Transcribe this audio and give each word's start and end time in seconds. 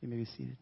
You 0.00 0.08
may 0.08 0.16
be 0.16 0.26
seated. 0.26 0.56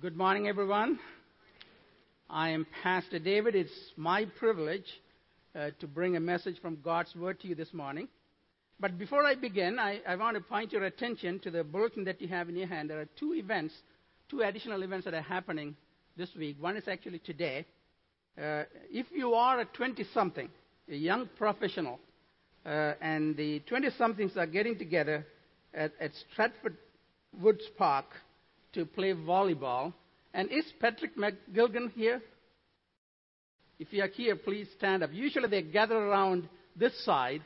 Good 0.00 0.16
morning, 0.16 0.46
everyone. 0.46 1.00
I 2.30 2.50
am 2.50 2.64
Pastor 2.84 3.18
David. 3.18 3.56
It's 3.56 3.72
my 3.96 4.26
privilege 4.38 4.84
uh, 5.58 5.70
to 5.80 5.88
bring 5.88 6.14
a 6.14 6.20
message 6.20 6.60
from 6.62 6.78
God's 6.84 7.12
Word 7.16 7.40
to 7.40 7.48
you 7.48 7.56
this 7.56 7.74
morning. 7.74 8.06
But 8.78 8.96
before 8.96 9.24
I 9.24 9.34
begin, 9.34 9.80
I, 9.80 10.00
I, 10.06 10.14
want 10.14 10.36
to 10.36 10.40
point 10.40 10.70
your 10.70 10.84
attention 10.84 11.40
to 11.40 11.50
the 11.50 11.64
bulletin 11.64 12.04
that 12.04 12.22
you 12.22 12.28
have 12.28 12.48
in 12.48 12.54
your 12.54 12.68
hand. 12.68 12.90
There 12.90 13.00
are 13.00 13.08
two 13.18 13.34
events, 13.34 13.74
two 14.30 14.42
additional 14.42 14.84
events 14.84 15.06
that 15.06 15.14
are 15.14 15.22
happening 15.22 15.74
this 16.18 16.28
week. 16.36 16.56
One 16.60 16.76
is 16.76 16.88
actually 16.88 17.20
today. 17.20 17.64
Uh, 18.36 18.64
if 18.90 19.06
you 19.12 19.34
are 19.34 19.60
a 19.60 19.64
20 19.64 20.04
something, 20.12 20.48
a 20.90 20.94
young 20.94 21.28
professional, 21.38 22.00
uh, 22.66 22.94
and 23.00 23.36
the 23.36 23.60
20 23.60 23.90
somethings 23.96 24.32
are 24.36 24.46
getting 24.46 24.76
together 24.76 25.24
at, 25.72 25.92
at 26.00 26.10
Stratford 26.32 26.76
Woods 27.40 27.62
Park 27.78 28.06
to 28.72 28.84
play 28.84 29.12
volleyball. 29.12 29.94
And 30.34 30.50
is 30.50 30.64
Patrick 30.80 31.16
McGilgan 31.16 31.92
here? 31.92 32.20
If 33.78 33.92
you 33.92 34.02
are 34.02 34.08
here, 34.08 34.34
please 34.34 34.66
stand 34.76 35.04
up. 35.04 35.10
Usually 35.12 35.48
they 35.48 35.62
gather 35.62 35.96
around 35.96 36.48
this 36.74 36.92
side, 37.04 37.42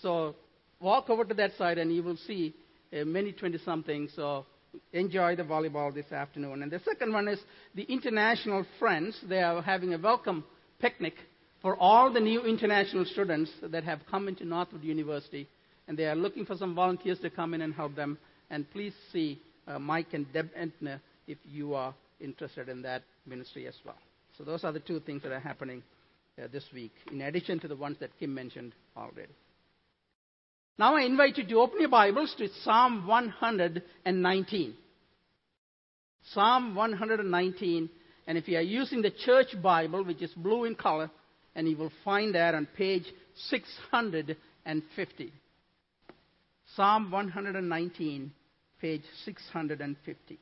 so 0.00 0.34
walk 0.80 1.10
over 1.10 1.24
to 1.24 1.34
that 1.34 1.56
side 1.58 1.76
and 1.76 1.94
you 1.94 2.02
will 2.02 2.16
see 2.26 2.54
uh, 2.90 3.04
many 3.04 3.32
20 3.32 3.58
somethings. 3.58 4.12
So 4.16 4.46
enjoy 4.92 5.36
the 5.36 5.42
volleyball 5.42 5.94
this 5.94 6.10
afternoon. 6.12 6.62
And 6.62 6.70
the 6.70 6.80
second 6.80 7.12
one 7.12 7.28
is 7.28 7.38
the 7.74 7.82
International 7.84 8.64
Friends. 8.78 9.18
They 9.28 9.42
are 9.42 9.62
having 9.62 9.94
a 9.94 9.98
welcome 9.98 10.44
picnic 10.80 11.14
for 11.62 11.76
all 11.76 12.12
the 12.12 12.20
new 12.20 12.42
international 12.42 13.04
students 13.06 13.50
that 13.62 13.84
have 13.84 14.00
come 14.10 14.28
into 14.28 14.44
Northwood 14.44 14.82
University. 14.82 15.48
And 15.88 15.98
they 15.98 16.06
are 16.06 16.14
looking 16.14 16.46
for 16.46 16.56
some 16.56 16.74
volunteers 16.74 17.18
to 17.20 17.30
come 17.30 17.54
in 17.54 17.62
and 17.62 17.74
help 17.74 17.94
them. 17.94 18.18
And 18.50 18.70
please 18.70 18.92
see 19.12 19.40
uh, 19.66 19.78
Mike 19.78 20.12
and 20.12 20.30
Deb 20.32 20.50
Entner 20.54 21.00
if 21.26 21.38
you 21.44 21.74
are 21.74 21.94
interested 22.20 22.68
in 22.68 22.82
that 22.82 23.02
ministry 23.26 23.66
as 23.66 23.74
well. 23.84 23.98
So 24.36 24.44
those 24.44 24.64
are 24.64 24.72
the 24.72 24.80
two 24.80 25.00
things 25.00 25.22
that 25.22 25.32
are 25.32 25.40
happening 25.40 25.82
uh, 26.42 26.48
this 26.52 26.64
week, 26.74 26.92
in 27.12 27.20
addition 27.22 27.60
to 27.60 27.68
the 27.68 27.76
ones 27.76 27.96
that 28.00 28.10
Kim 28.18 28.34
mentioned 28.34 28.72
already. 28.96 29.32
Now 30.76 30.96
I 30.96 31.02
invite 31.02 31.38
you 31.38 31.46
to 31.46 31.60
open 31.60 31.80
your 31.80 31.88
Bibles 31.88 32.34
to 32.38 32.48
Psalm 32.64 33.06
119. 33.06 34.74
Psalm 36.32 36.74
119, 36.74 37.90
and 38.26 38.38
if 38.38 38.48
you 38.48 38.58
are 38.58 38.62
using 38.62 39.00
the 39.00 39.12
church 39.12 39.54
Bible, 39.62 40.02
which 40.04 40.20
is 40.20 40.32
blue 40.32 40.64
in 40.64 40.74
color, 40.74 41.10
and 41.54 41.68
you 41.68 41.76
will 41.76 41.92
find 42.04 42.34
that 42.34 42.56
on 42.56 42.66
page 42.76 43.04
650. 43.50 45.32
Psalm 46.74 47.10
119, 47.12 48.32
page 48.80 49.02
650. 49.24 50.38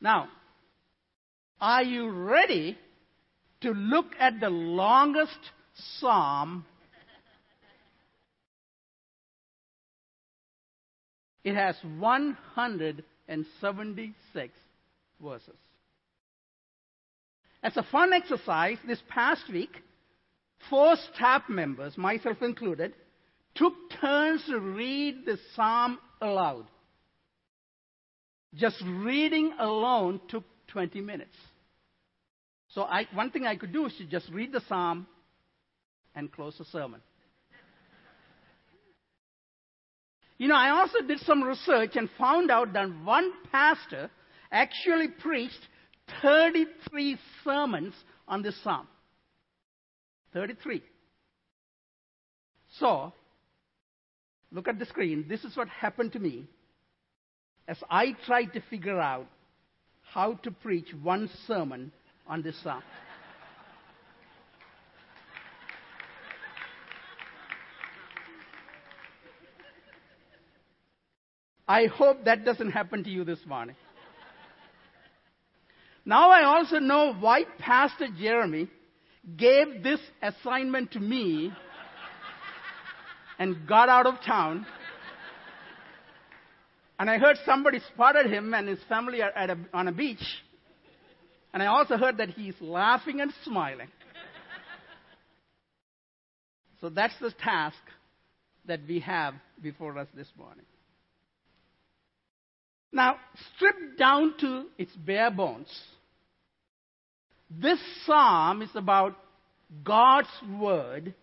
Now, 0.00 0.28
are 1.60 1.82
you 1.82 2.08
ready 2.08 2.78
to 3.62 3.70
look 3.72 4.06
at 4.20 4.38
the 4.38 4.50
longest 4.50 5.40
psalm? 5.98 6.64
It 11.44 11.54
has 11.54 11.76
176 11.98 14.54
verses. 15.22 15.54
As 17.62 17.76
a 17.76 17.84
fun 17.84 18.12
exercise, 18.12 18.78
this 18.86 19.00
past 19.08 19.42
week, 19.52 19.82
four 20.68 20.96
staff 21.14 21.44
members, 21.48 21.96
myself 21.96 22.42
included, 22.42 22.92
took 23.54 23.74
turns 24.00 24.44
to 24.46 24.58
read 24.58 25.24
the 25.24 25.38
psalm 25.54 25.98
aloud. 26.20 26.66
Just 28.54 28.82
reading 28.84 29.52
alone 29.58 30.20
took 30.28 30.44
20 30.68 31.00
minutes. 31.00 31.36
So 32.68 32.82
I, 32.82 33.06
one 33.14 33.30
thing 33.30 33.46
I 33.46 33.56
could 33.56 33.72
do 33.72 33.86
is 33.86 33.94
to 33.98 34.04
just 34.04 34.28
read 34.30 34.52
the 34.52 34.60
psalm 34.68 35.06
and 36.16 36.32
close 36.32 36.56
the 36.58 36.64
sermon. 36.64 37.00
You 40.38 40.48
know, 40.48 40.56
I 40.56 40.70
also 40.70 41.00
did 41.06 41.20
some 41.20 41.42
research 41.42 41.92
and 41.94 42.10
found 42.18 42.50
out 42.50 42.72
that 42.72 42.88
one 43.04 43.32
pastor 43.52 44.10
actually 44.50 45.08
preached 45.08 45.60
33 46.20 47.16
sermons 47.44 47.94
on 48.28 48.42
this 48.42 48.56
psalm. 48.62 48.86
33. 50.34 50.82
So, 52.78 53.12
look 54.52 54.68
at 54.68 54.78
the 54.78 54.84
screen. 54.86 55.24
This 55.28 55.44
is 55.44 55.56
what 55.56 55.68
happened 55.68 56.12
to 56.12 56.18
me 56.18 56.46
as 57.66 57.78
I 57.90 58.14
tried 58.26 58.52
to 58.52 58.60
figure 58.68 59.00
out 59.00 59.26
how 60.02 60.34
to 60.34 60.50
preach 60.50 60.88
one 61.02 61.30
sermon 61.46 61.92
on 62.26 62.42
this 62.42 62.60
psalm. 62.62 62.82
I 71.68 71.86
hope 71.86 72.24
that 72.24 72.44
doesn't 72.44 72.70
happen 72.70 73.02
to 73.04 73.10
you 73.10 73.24
this 73.24 73.40
morning. 73.46 73.76
Now 76.04 76.30
I 76.30 76.44
also 76.44 76.78
know 76.78 77.14
why 77.18 77.44
Pastor 77.58 78.06
Jeremy 78.18 78.68
gave 79.36 79.82
this 79.82 79.98
assignment 80.22 80.92
to 80.92 81.00
me 81.00 81.52
and 83.38 83.66
got 83.66 83.88
out 83.88 84.06
of 84.06 84.14
town 84.24 84.64
and 86.98 87.10
I 87.10 87.18
heard 87.18 87.36
somebody 87.44 87.80
spotted 87.92 88.26
him 88.26 88.54
and 88.54 88.68
his 88.68 88.78
family 88.88 89.20
are 89.20 89.30
at 89.30 89.50
a, 89.50 89.58
on 89.74 89.88
a 89.88 89.92
beach. 89.92 90.22
And 91.52 91.62
I 91.62 91.66
also 91.66 91.96
heard 91.96 92.18
that 92.18 92.30
he's 92.30 92.54
laughing 92.60 93.20
and 93.20 93.32
smiling. 93.44 93.88
So 96.80 96.88
that's 96.88 97.14
the 97.20 97.30
task 97.32 97.76
that 98.66 98.80
we 98.88 99.00
have 99.00 99.34
before 99.62 99.98
us 99.98 100.08
this 100.14 100.28
morning. 100.36 100.64
Now, 102.92 103.16
stripped 103.54 103.98
down 103.98 104.34
to 104.40 104.66
its 104.78 104.92
bare 104.94 105.30
bones, 105.30 105.68
this 107.50 107.78
psalm 108.04 108.62
is 108.62 108.70
about 108.74 109.16
God's 109.84 110.28
word 110.58 111.14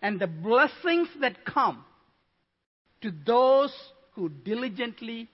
and 0.00 0.20
the 0.20 0.26
blessings 0.26 1.08
that 1.20 1.44
come 1.44 1.84
to 3.02 3.12
those 3.26 3.72
who 4.12 4.28
diligently 4.28 5.28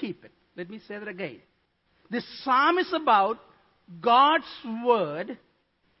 keep 0.00 0.24
it. 0.24 0.32
Let 0.56 0.70
me 0.70 0.80
say 0.86 0.98
that 0.98 1.08
again. 1.08 1.40
This 2.10 2.24
psalm 2.42 2.78
is 2.78 2.92
about 2.92 3.38
God's 4.00 4.44
word 4.84 5.38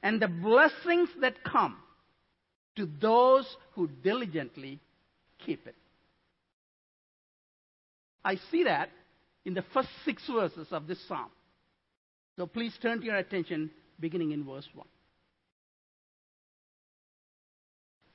and 0.02 0.20
the 0.20 0.28
blessings 0.28 1.08
that 1.20 1.42
come 1.44 1.76
to 2.76 2.88
those 3.00 3.46
who 3.72 3.88
diligently 4.02 4.78
keep 5.44 5.66
it. 5.66 5.74
I 8.28 8.36
see 8.50 8.64
that 8.64 8.90
in 9.46 9.54
the 9.54 9.64
first 9.72 9.88
six 10.04 10.22
verses 10.30 10.66
of 10.70 10.86
this 10.86 10.98
psalm. 11.08 11.30
So 12.36 12.46
please 12.46 12.74
turn 12.82 13.00
to 13.00 13.06
your 13.06 13.16
attention 13.16 13.70
beginning 13.98 14.32
in 14.32 14.44
verse 14.44 14.68
1. 14.74 14.86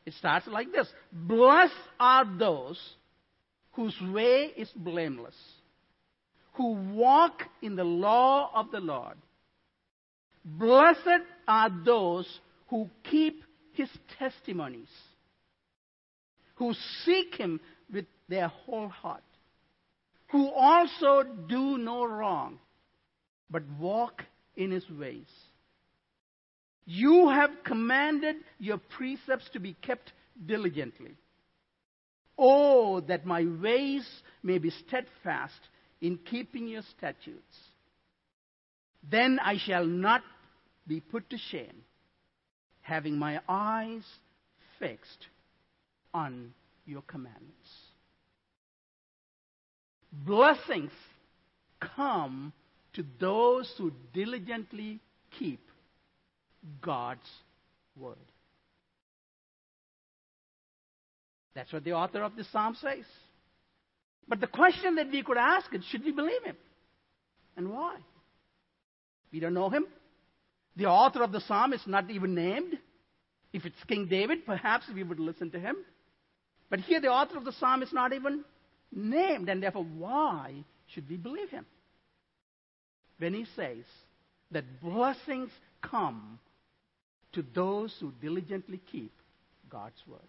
It 0.06 0.14
starts 0.14 0.46
like 0.46 0.72
this 0.72 0.88
Blessed 1.12 1.74
are 2.00 2.26
those 2.38 2.80
whose 3.72 4.00
way 4.14 4.52
is 4.56 4.70
blameless, 4.76 5.34
who 6.58 6.74
walk 6.94 7.42
in 7.64 7.76
the 7.76 7.84
law 7.84 8.52
of 8.54 8.70
the 8.70 8.82
Lord. 8.82 9.18
Blessed 10.46 11.26
are 11.48 11.72
those 11.84 12.28
who 12.68 12.88
keep 13.10 13.44
his 13.72 13.90
testimonies, 14.20 14.94
who 16.54 16.76
seek 17.04 17.34
him 17.34 17.60
with 17.92 18.06
their 18.30 18.50
whole 18.50 18.90
heart, 18.90 19.24
who 20.34 20.50
also 20.50 21.24
do 21.48 21.78
no 21.78 22.04
wrong, 22.04 22.58
but 23.52 23.62
walk 23.80 24.24
in 24.56 24.72
his 24.72 24.84
ways. 24.90 25.30
You 26.86 27.30
have 27.30 27.52
commanded 27.64 28.38
your 28.58 28.80
precepts 28.80 29.48
to 29.54 29.60
be 29.60 29.76
kept 29.84 30.12
diligently. 30.44 31.12
Oh, 32.36 33.00
that 33.02 33.28
my 33.28 33.46
ways 33.46 34.10
may 34.42 34.58
be 34.58 34.72
steadfast 34.72 35.60
in 36.02 36.18
keeping 36.18 36.68
your 36.68 36.82
statutes. 36.98 37.56
Then 39.08 39.38
I 39.40 39.60
shall 39.64 39.86
not 39.86 40.24
be 40.88 41.00
put 41.00 41.30
to 41.30 41.38
shame, 41.52 41.84
having 42.82 43.20
my 43.20 43.40
eyes 43.48 44.04
fixed 44.80 45.28
on 46.12 46.56
your 46.88 47.04
commandments. 47.04 47.70
Blessings 50.14 50.92
come 51.96 52.54
to 52.94 53.04
those 53.20 53.74
who 53.78 53.92
diligently 54.14 55.00
keep 55.40 55.60
God's 56.82 57.28
word. 57.98 58.18
That's 61.56 61.74
what 61.74 61.84
the 61.84 61.94
author 61.94 62.24
of 62.24 62.36
this 62.36 62.52
psalm 62.52 62.78
says. 62.80 63.06
But 64.28 64.40
the 64.40 64.48
question 64.48 64.96
that 64.96 65.12
we 65.12 65.24
could 65.24 65.38
ask 65.38 65.74
is 65.74 65.84
should 65.86 66.06
we 66.06 66.12
believe 66.12 66.44
him? 66.44 66.56
And 67.58 67.72
why? 67.72 67.98
We 69.32 69.40
don't 69.40 69.54
know 69.54 69.70
him. 69.70 69.86
The 70.76 70.86
author 70.86 71.24
of 71.24 71.32
the 71.32 71.42
psalm 71.42 71.74
is 71.74 71.82
not 71.86 72.10
even 72.10 72.34
named. 72.34 72.78
If 73.52 73.66
it's 73.66 73.84
King 73.88 74.08
David, 74.08 74.46
perhaps 74.46 74.86
we 74.94 75.04
would 75.04 75.20
listen 75.20 75.52
to 75.52 75.60
him. 75.60 75.76
But 76.70 76.80
here, 76.80 77.02
the 77.02 77.10
author 77.10 77.38
of 77.38 77.46
the 77.46 77.52
psalm 77.54 77.84
is 77.84 77.94
not 77.94 78.14
even 78.14 78.44
named, 78.96 79.50
and 79.50 79.62
therefore, 79.62 79.86
why 79.86 80.54
should 80.88 81.10
we 81.10 81.18
believe 81.18 81.50
him? 81.50 81.66
When 83.18 83.34
he 83.34 83.46
says 83.56 83.86
that 84.52 84.82
blessings 84.82 85.50
come 85.82 86.40
to 87.34 87.44
those 87.54 87.96
who 88.00 88.12
diligently 88.22 88.80
keep 88.92 89.12
God's 89.70 90.02
word. 90.08 90.20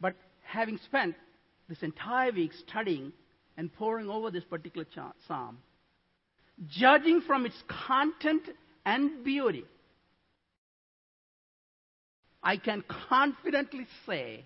But 0.00 0.14
having 0.42 0.78
spent 0.84 1.14
this 1.68 1.82
entire 1.82 2.32
week 2.32 2.52
studying 2.68 3.12
and 3.56 3.72
poring 3.72 4.08
over 4.08 4.30
this 4.30 4.44
particular 4.44 4.86
psalm, 5.28 5.58
judging 6.68 7.20
from 7.20 7.46
its 7.46 7.62
content 7.86 8.42
and 8.84 9.22
beauty, 9.24 9.64
I 12.42 12.56
can 12.56 12.82
confidently 13.08 13.86
say 14.06 14.44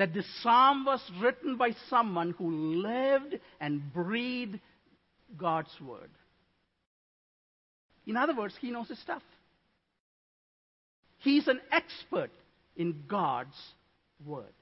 that 0.00 0.14
the 0.14 0.24
psalm 0.40 0.86
was 0.86 1.02
written 1.20 1.58
by 1.58 1.72
someone 1.90 2.34
who 2.38 2.80
lived 2.80 3.38
and 3.60 3.92
breathed 3.92 4.58
God's 5.36 5.78
word. 5.78 6.08
In 8.06 8.16
other 8.16 8.34
words, 8.34 8.54
he 8.62 8.70
knows 8.70 8.88
his 8.88 8.98
stuff. 9.00 9.20
He's 11.18 11.46
an 11.48 11.60
expert 11.70 12.30
in 12.76 13.02
God's 13.08 13.54
word. 14.24 14.54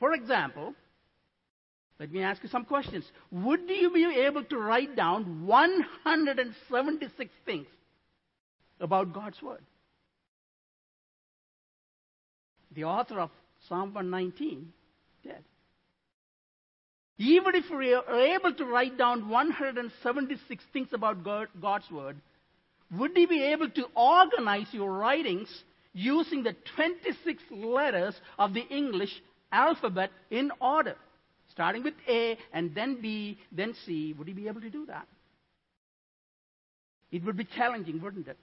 For 0.00 0.12
example, 0.12 0.74
let 2.00 2.10
me 2.10 2.24
ask 2.24 2.42
you 2.42 2.48
some 2.48 2.64
questions. 2.64 3.04
Would 3.30 3.68
you 3.68 3.88
be 3.92 4.24
able 4.26 4.42
to 4.42 4.58
write 4.58 4.96
down 4.96 5.46
176 5.46 7.30
things 7.46 7.68
about 8.80 9.12
God's 9.12 9.40
Word? 9.40 9.62
The 12.74 12.84
author 12.84 13.20
of 13.20 13.30
Psalm 13.68 13.94
119 13.94 14.72
did. 15.22 15.44
Even 17.18 17.54
if 17.54 17.64
we 17.70 17.92
are 17.92 18.20
able 18.20 18.54
to 18.54 18.64
write 18.64 18.96
down 18.96 19.28
176 19.28 20.64
things 20.72 20.88
about 20.92 21.22
God, 21.22 21.48
God's 21.60 21.90
Word, 21.90 22.16
would 22.96 23.16
you 23.16 23.28
be 23.28 23.42
able 23.44 23.68
to 23.70 23.84
organize 23.94 24.66
your 24.72 24.90
writings 24.90 25.48
using 25.92 26.42
the 26.42 26.56
26 26.76 27.42
letters 27.50 28.14
of 28.38 28.54
the 28.54 28.66
English 28.68 29.10
alphabet 29.52 30.10
in 30.30 30.50
order? 30.60 30.96
Starting 31.50 31.82
with 31.82 31.94
A 32.08 32.38
and 32.52 32.74
then 32.74 33.00
B, 33.02 33.38
then 33.52 33.74
C. 33.84 34.14
Would 34.16 34.28
you 34.28 34.34
be 34.34 34.48
able 34.48 34.60
to 34.60 34.70
do 34.70 34.86
that? 34.86 35.06
It 37.12 37.24
would 37.24 37.36
be 37.36 37.44
challenging, 37.44 38.00
wouldn't 38.00 38.28
it? 38.28 38.38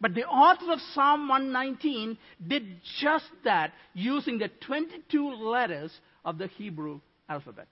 But 0.00 0.14
the 0.14 0.24
author 0.24 0.72
of 0.72 0.80
Psalm 0.94 1.28
119 1.28 2.18
did 2.46 2.80
just 3.00 3.30
that 3.44 3.72
using 3.94 4.38
the 4.38 4.48
22 4.66 5.34
letters 5.34 5.92
of 6.24 6.38
the 6.38 6.48
Hebrew 6.48 7.00
alphabet. 7.28 7.68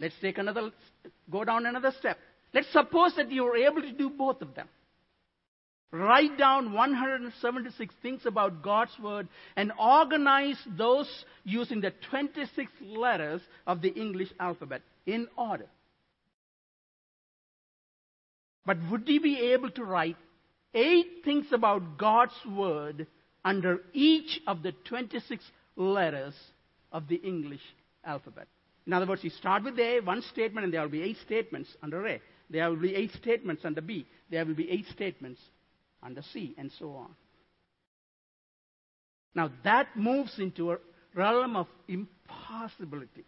Let's 0.00 0.14
take 0.20 0.38
another, 0.38 0.70
go 1.30 1.44
down 1.44 1.64
another 1.64 1.92
step. 1.98 2.18
Let's 2.52 2.70
suppose 2.72 3.14
that 3.16 3.30
you 3.30 3.44
were 3.44 3.56
able 3.56 3.82
to 3.82 3.92
do 3.92 4.10
both 4.10 4.42
of 4.42 4.54
them. 4.54 4.68
Write 5.92 6.38
down 6.38 6.72
176 6.72 7.94
things 8.02 8.22
about 8.24 8.62
God's 8.62 8.98
Word 9.00 9.28
and 9.56 9.70
organize 9.78 10.56
those 10.76 11.08
using 11.44 11.82
the 11.82 11.92
26 12.10 12.70
letters 12.80 13.42
of 13.66 13.82
the 13.82 13.90
English 13.90 14.30
alphabet 14.40 14.80
in 15.06 15.28
order. 15.36 15.66
But 18.64 18.78
would 18.90 19.02
he 19.06 19.18
be 19.18 19.52
able 19.52 19.70
to 19.72 19.84
write 19.84 20.16
eight 20.74 21.22
things 21.24 21.46
about 21.52 21.98
God's 21.98 22.34
Word 22.46 23.06
under 23.44 23.80
each 23.92 24.40
of 24.46 24.62
the 24.62 24.72
26 24.84 25.44
letters 25.76 26.34
of 26.92 27.08
the 27.08 27.16
English 27.16 27.62
alphabet? 28.04 28.46
In 28.86 28.92
other 28.92 29.06
words, 29.06 29.24
you 29.24 29.30
start 29.30 29.64
with 29.64 29.78
A, 29.78 30.00
one 30.00 30.22
statement, 30.22 30.64
and 30.64 30.74
there 30.74 30.82
will 30.82 30.88
be 30.88 31.02
eight 31.02 31.18
statements 31.24 31.70
under 31.82 32.06
A. 32.06 32.20
There 32.50 32.68
will 32.68 32.76
be 32.76 32.94
eight 32.94 33.12
statements 33.12 33.64
under 33.64 33.80
B. 33.80 34.06
There 34.30 34.44
will 34.44 34.54
be 34.54 34.70
eight 34.70 34.86
statements 34.92 35.40
under 36.02 36.22
C, 36.32 36.54
and 36.58 36.70
so 36.78 36.90
on. 36.94 37.14
Now 39.34 39.50
that 39.64 39.96
moves 39.96 40.38
into 40.38 40.72
a 40.72 40.78
realm 41.14 41.56
of 41.56 41.66
impossibility. 41.88 43.24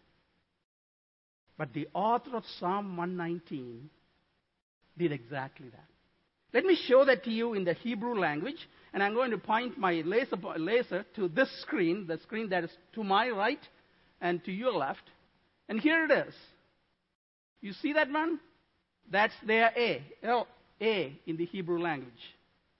But 1.56 1.72
the 1.72 1.88
author 1.94 2.36
of 2.36 2.44
Psalm 2.58 2.96
119 2.96 3.88
did 4.96 5.12
exactly 5.12 5.68
that. 5.68 5.86
Let 6.52 6.64
me 6.64 6.78
show 6.86 7.04
that 7.04 7.24
to 7.24 7.30
you 7.30 7.54
in 7.54 7.64
the 7.64 7.74
Hebrew 7.74 8.18
language, 8.18 8.58
and 8.92 9.02
I'm 9.02 9.14
going 9.14 9.32
to 9.32 9.38
point 9.38 9.76
my 9.76 10.02
laser, 10.04 10.36
laser 10.56 11.04
to 11.16 11.28
this 11.28 11.48
screen, 11.62 12.06
the 12.06 12.18
screen 12.18 12.50
that 12.50 12.64
is 12.64 12.70
to 12.94 13.02
my 13.02 13.28
right 13.30 13.58
and 14.20 14.44
to 14.44 14.52
your 14.52 14.72
left. 14.72 15.02
And 15.68 15.80
here 15.80 16.04
it 16.04 16.12
is. 16.28 16.34
You 17.60 17.72
see 17.72 17.94
that 17.94 18.10
one? 18.10 18.38
That's 19.10 19.34
their 19.46 19.72
A. 19.76 20.02
L, 20.22 20.46
A 20.80 21.18
in 21.26 21.36
the 21.36 21.46
Hebrew 21.46 21.80
language. 21.80 22.12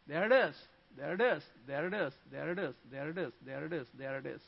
There 0.07 0.25
it 0.25 0.49
is. 0.49 0.55
There 0.97 1.15
it 1.15 1.21
is. 1.21 1.43
There 1.67 1.87
it 1.87 1.95
is. 1.95 2.13
There 2.31 2.53
it 2.53 2.59
is. 2.59 2.75
There 2.93 3.11
it 3.11 3.19
is. 3.19 3.33
There 3.45 3.65
it 3.65 3.73
is. 3.73 3.87
There 3.99 4.19
it 4.19 4.27
is. 4.27 4.41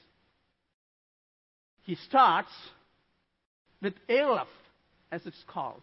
He 1.83 1.97
starts 1.97 2.51
with 3.83 3.95
Aleph, 4.09 4.47
as 5.11 5.25
it's 5.27 5.43
called. 5.49 5.83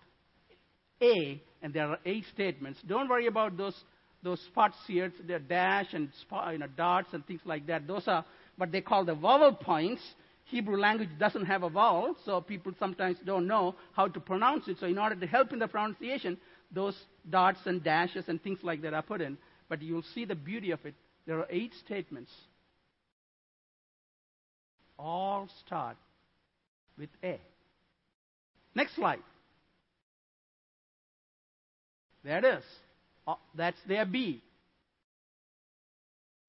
A, 1.02 1.42
and 1.64 1.74
there 1.74 1.90
are 1.90 1.98
eight 2.06 2.26
statements. 2.32 2.80
Don't 2.88 3.10
worry 3.10 3.26
about 3.26 3.58
those 3.58 3.76
those 4.22 4.40
spots 4.42 4.78
here. 4.88 5.12
They're 5.28 5.40
dash 5.40 5.94
and 5.94 6.10
spot, 6.22 6.54
you 6.54 6.60
know, 6.60 6.68
dots 6.78 7.10
and 7.14 7.26
things 7.26 7.42
like 7.44 7.66
that. 7.68 7.88
Those 7.88 8.08
are 8.08 8.24
what 8.58 8.72
they 8.72 8.82
call 8.82 9.04
the 9.04 9.16
vowel 9.16 9.54
points. 9.54 10.02
Hebrew 10.46 10.78
language 10.78 11.10
doesn't 11.20 11.46
have 11.46 11.64
a 11.64 11.70
vowel, 11.70 12.16
so 12.26 12.40
people 12.40 12.74
sometimes 12.78 13.18
don't 13.26 13.48
know 13.48 13.76
how 13.94 14.08
to 14.08 14.20
pronounce 14.20 14.68
it. 14.68 14.78
So 14.80 14.86
in 14.86 14.98
order 14.98 15.16
to 15.16 15.26
help 15.26 15.52
in 15.52 15.60
the 15.60 15.68
pronunciation, 15.68 16.38
those 16.72 16.96
dots 17.30 17.60
and 17.66 17.84
dashes 17.84 18.26
and 18.28 18.42
things 18.44 18.60
like 18.62 18.82
that 18.84 18.94
are 18.94 19.02
put 19.02 19.22
in 19.22 19.38
but 19.74 19.82
you'll 19.82 20.04
see 20.14 20.24
the 20.24 20.36
beauty 20.36 20.70
of 20.70 20.86
it. 20.86 20.94
There 21.26 21.40
are 21.40 21.48
eight 21.50 21.74
statements. 21.84 22.32
All 25.00 25.50
start 25.66 25.98
with 26.96 27.10
A. 27.24 27.40
Next 28.76 28.96
slide. 28.96 29.18
There 32.24 32.38
it 32.38 32.46
is. 32.46 32.64
Oh, 33.28 33.40
that's 33.56 33.78
their 33.88 34.06
B. 34.06 34.42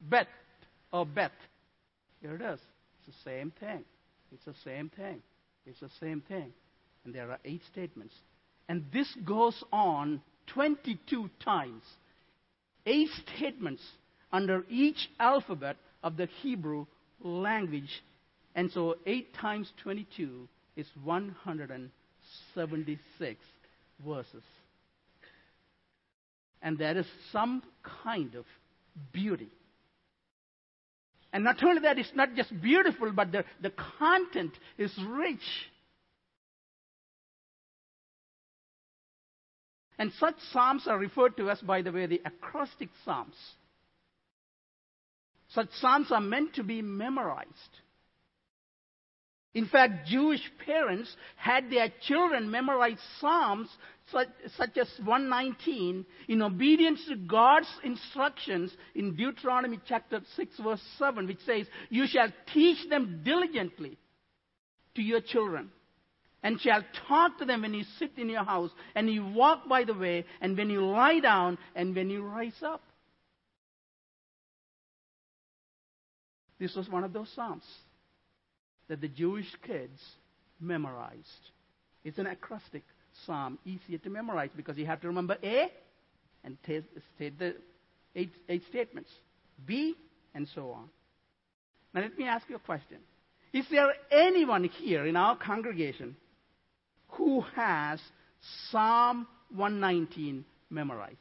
Bet 0.01 0.29
or 0.93 1.07
bet. 1.07 1.33
Here 2.21 2.35
it 2.35 2.41
is. 2.41 2.61
It's 3.07 3.17
the 3.17 3.31
same 3.31 3.53
thing. 3.59 3.85
It's 4.33 4.45
the 4.45 4.55
same 4.65 4.91
thing. 4.91 5.23
It's 5.67 5.81
the 5.81 5.91
same 6.01 6.23
thing. 6.27 6.53
And 7.05 7.15
there 7.15 7.31
are 7.31 7.39
eight 7.45 7.63
statements. 7.71 8.15
And 8.69 8.85
this 8.93 9.09
goes 9.25 9.63
on 9.73 10.23
22 10.49 11.31
times 11.45 11.83
eight 12.87 13.11
statements 13.37 13.83
under 14.33 14.65
each 14.69 15.11
alphabet 15.19 15.77
of 16.03 16.17
the 16.17 16.27
Hebrew 16.43 16.87
language. 17.21 18.03
And 18.55 18.71
so 18.71 18.97
8 19.07 19.35
times 19.35 19.73
22 19.83 20.49
is 20.77 20.87
176 21.03 23.41
verses. 24.05 24.43
And 26.65 26.79
there 26.79 26.97
is 26.97 27.07
some 27.31 27.63
kind 28.03 28.35
of 28.35 28.47
beauty. 29.13 29.51
And 31.31 31.45
not 31.45 31.63
only 31.63 31.83
that, 31.83 31.99
it's 31.99 32.13
not 32.15 32.35
just 32.35 32.59
beautiful, 32.63 33.13
but 33.13 33.31
the, 33.33 33.45
the 33.61 33.73
content 33.99 34.53
is 34.79 34.91
rich. 35.07 35.43
And 39.99 40.11
such 40.19 40.37
psalms 40.53 40.87
are 40.87 40.99
referred 40.99 41.37
to 41.37 41.51
as, 41.51 41.61
by 41.61 41.83
the 41.83 41.93
way, 41.93 42.07
the 42.07 42.23
acrostic 42.25 42.89
psalms. 43.05 43.37
Such 45.51 45.69
psalms 45.81 46.11
are 46.11 46.21
meant 46.21 46.55
to 46.55 46.63
be 46.65 46.81
memorized. 46.81 47.51
In 49.55 49.67
fact, 49.67 50.09
Jewish 50.09 50.41
parents 50.67 51.15
had 51.37 51.71
their 51.71 51.89
children 52.03 52.51
memorize 52.51 52.99
Psalms 53.21 53.69
such, 54.11 54.29
such, 54.57 54.77
as 54.77 54.89
119 55.05 56.05
in 56.29 56.43
obedience 56.43 57.01
to 57.09 57.17
God's 57.17 57.69
instructions 57.85 58.73
in 58.97 59.15
Deuteronomy 59.15 59.79
chapter 59.87 60.21
6 60.37 60.59
verse 60.59 60.83
7, 60.99 61.27
which 61.27 61.39
says, 61.47 61.67
You 61.89 62.07
shall 62.09 62.29
teach 62.53 62.89
them 62.91 63.23
diligently 63.25 63.97
to 64.97 65.03
your 65.03 65.21
children 65.21 65.71
and 66.43 66.61
shall 66.61 66.83
talk 67.09 67.39
to 67.39 67.45
them 67.45 67.63
when 67.63 67.75
you 67.75 67.85
sit 67.99 68.11
in 68.19 68.29
your 68.29 68.45
house 68.45 68.71
and 68.97 69.09
you 69.09 69.25
walk 69.25 69.69
by 69.69 69.85
the 69.85 69.95
way 69.95 70.25
and 70.41 70.59
when 70.59 70.69
you 70.69 70.85
lie 70.85 71.21
down 71.21 71.59
and 71.77 71.95
when 71.95 72.11
you 72.11 72.23
rise 72.23 72.61
up. 72.63 72.83
This 76.59 76.75
was 76.75 76.89
one 76.89 77.05
of 77.05 77.13
those 77.13 77.31
Psalms 77.35 77.65
that 78.89 79.01
the 79.01 79.09
Jewish 79.09 79.51
kids 79.67 80.01
memorized. 80.61 81.51
It's 82.05 82.19
an 82.19 82.27
acrostic 82.27 82.83
psalm, 83.27 83.59
easier 83.65 83.99
to 83.99 84.11
memorize 84.11 84.51
because 84.57 84.77
you 84.77 84.87
have 84.87 85.01
to 85.01 85.07
remember 85.09 85.37
A 85.43 85.73
and 86.45 86.59
state 86.65 87.39
the 87.39 87.55
eight, 88.15 88.33
eight 88.49 88.63
statements, 88.69 89.11
B, 89.67 89.95
and 90.35 90.47
so 90.55 90.71
on. 90.71 90.89
Now, 91.93 92.03
let 92.03 92.19
me 92.19 92.25
ask 92.25 92.49
you 92.49 92.57
a 92.57 92.61
question. 92.61 92.99
Is 93.53 93.65
there 93.71 93.93
anyone 94.11 94.65
here 94.65 95.07
in 95.07 95.17
our 95.17 95.37
congregation 95.37 96.17
who 97.11 97.43
has 97.55 98.01
Psalm 98.71 99.27
119 99.55 100.45
memorized? 100.71 101.17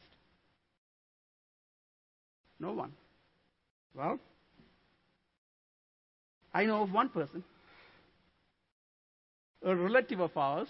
No 2.60 2.74
one. 2.74 2.94
Well, 3.94 4.20
I 6.54 6.66
know 6.66 6.82
of 6.82 6.92
one 6.92 7.10
person 7.10 7.44
a 9.66 9.76
relative 9.76 10.20
of 10.20 10.36
ours, 10.36 10.68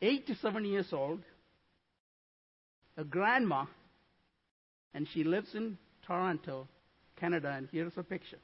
87 0.00 0.64
years 0.64 0.92
old, 0.92 1.20
a 2.96 3.04
grandma, 3.04 3.64
and 4.94 5.06
she 5.12 5.24
lives 5.24 5.48
in 5.54 5.76
Toronto, 6.06 6.68
Canada, 7.18 7.52
and 7.56 7.68
here's 7.72 7.92
a 7.96 8.02
picture. 8.02 8.38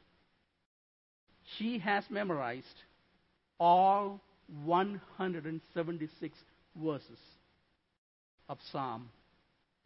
She 1.58 1.78
has 1.78 2.04
memorized 2.10 2.66
all 3.58 4.20
176 4.64 6.38
verses 6.76 7.18
of 8.48 8.58
Psalm 8.70 9.08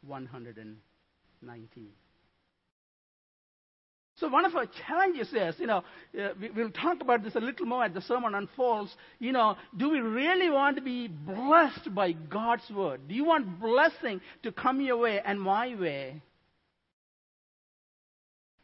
119. 0.07 1.89
So 4.19 4.29
one 4.29 4.47
of 4.47 4.55
our 4.57 4.67
challenges 4.87 5.29
is, 5.29 5.57
you 5.59 5.67
know, 5.67 5.85
uh, 6.19 6.29
we, 6.41 6.49
will 6.51 6.71
talk 6.71 7.03
about 7.03 7.23
this 7.23 7.35
a 7.35 7.41
little 7.41 7.67
more 7.67 7.85
as 7.85 7.93
the 7.93 8.01
sermon 8.01 8.35
unfolds. 8.35 8.95
You 9.19 9.33
know, 9.33 9.57
do 9.77 9.91
we 9.91 9.99
really 9.99 10.49
want 10.49 10.77
to 10.77 10.83
be 10.83 11.07
blessed 11.07 11.95
by 11.95 12.13
God's 12.13 12.69
word? 12.75 13.09
Do 13.09 13.15
you 13.15 13.27
want 13.27 13.61
blessing 13.61 14.23
to 14.43 14.53
come 14.53 14.81
your 14.81 14.97
way 14.97 15.21
and 15.23 15.39
my 15.39 15.75
way? 15.75 16.23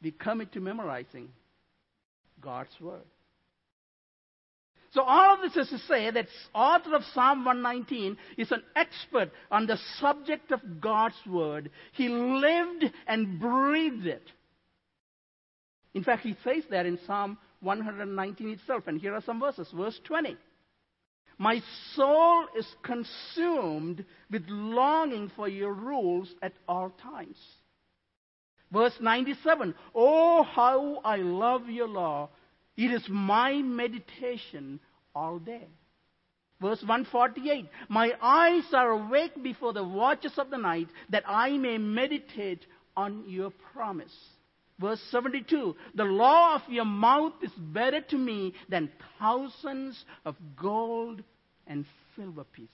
We 0.02 0.10
commit 0.10 0.52
to 0.52 0.60
memorizing 0.60 1.28
God's 2.40 2.72
word. 2.80 3.04
So 4.92 5.02
all 5.02 5.34
of 5.34 5.40
this 5.42 5.56
is 5.56 5.70
to 5.70 5.78
say 5.86 6.10
that 6.10 6.26
author 6.54 6.94
of 6.94 7.02
Psalm 7.14 7.44
119 7.44 8.16
is 8.38 8.50
an 8.52 8.62
expert 8.74 9.30
on 9.50 9.66
the 9.66 9.78
subject 10.00 10.50
of 10.50 10.80
God's 10.80 11.14
word. 11.26 11.70
He 11.92 12.08
lived 12.08 12.84
and 13.06 13.38
breathed 13.38 14.06
it. 14.06 14.22
In 15.94 16.04
fact, 16.04 16.22
he 16.22 16.36
says 16.42 16.64
that 16.70 16.86
in 16.86 16.98
Psalm 17.06 17.38
119 17.60 18.50
itself. 18.50 18.84
And 18.86 19.00
here 19.00 19.14
are 19.14 19.22
some 19.22 19.40
verses. 19.40 19.68
Verse 19.74 19.98
20. 20.04 20.36
My 21.38 21.60
soul 21.94 22.46
is 22.56 22.66
consumed 22.82 24.04
with 24.30 24.44
longing 24.48 25.30
for 25.34 25.48
your 25.48 25.72
rules 25.72 26.32
at 26.42 26.52
all 26.68 26.90
times. 26.90 27.36
Verse 28.72 28.94
97. 29.00 29.74
Oh, 29.94 30.42
how 30.42 31.00
I 31.04 31.16
love 31.16 31.68
your 31.68 31.88
law. 31.88 32.30
It 32.76 32.90
is 32.90 33.04
my 33.08 33.54
meditation 33.54 34.80
all 35.14 35.38
day. 35.38 35.66
Verse 36.60 36.80
148 36.80 37.66
My 37.88 38.12
eyes 38.22 38.62
are 38.72 38.90
awake 38.90 39.42
before 39.42 39.72
the 39.72 39.84
watches 39.84 40.32
of 40.38 40.48
the 40.48 40.58
night, 40.58 40.88
that 41.10 41.24
I 41.26 41.58
may 41.58 41.76
meditate 41.76 42.64
on 42.96 43.24
your 43.26 43.50
promise. 43.74 44.14
Verse 44.82 45.00
72 45.12 45.76
The 45.94 46.04
law 46.04 46.56
of 46.56 46.62
your 46.68 46.84
mouth 46.84 47.34
is 47.40 47.52
better 47.56 48.00
to 48.00 48.18
me 48.18 48.52
than 48.68 48.90
thousands 49.18 50.04
of 50.24 50.34
gold 50.60 51.22
and 51.68 51.86
silver 52.16 52.42
pieces. 52.42 52.68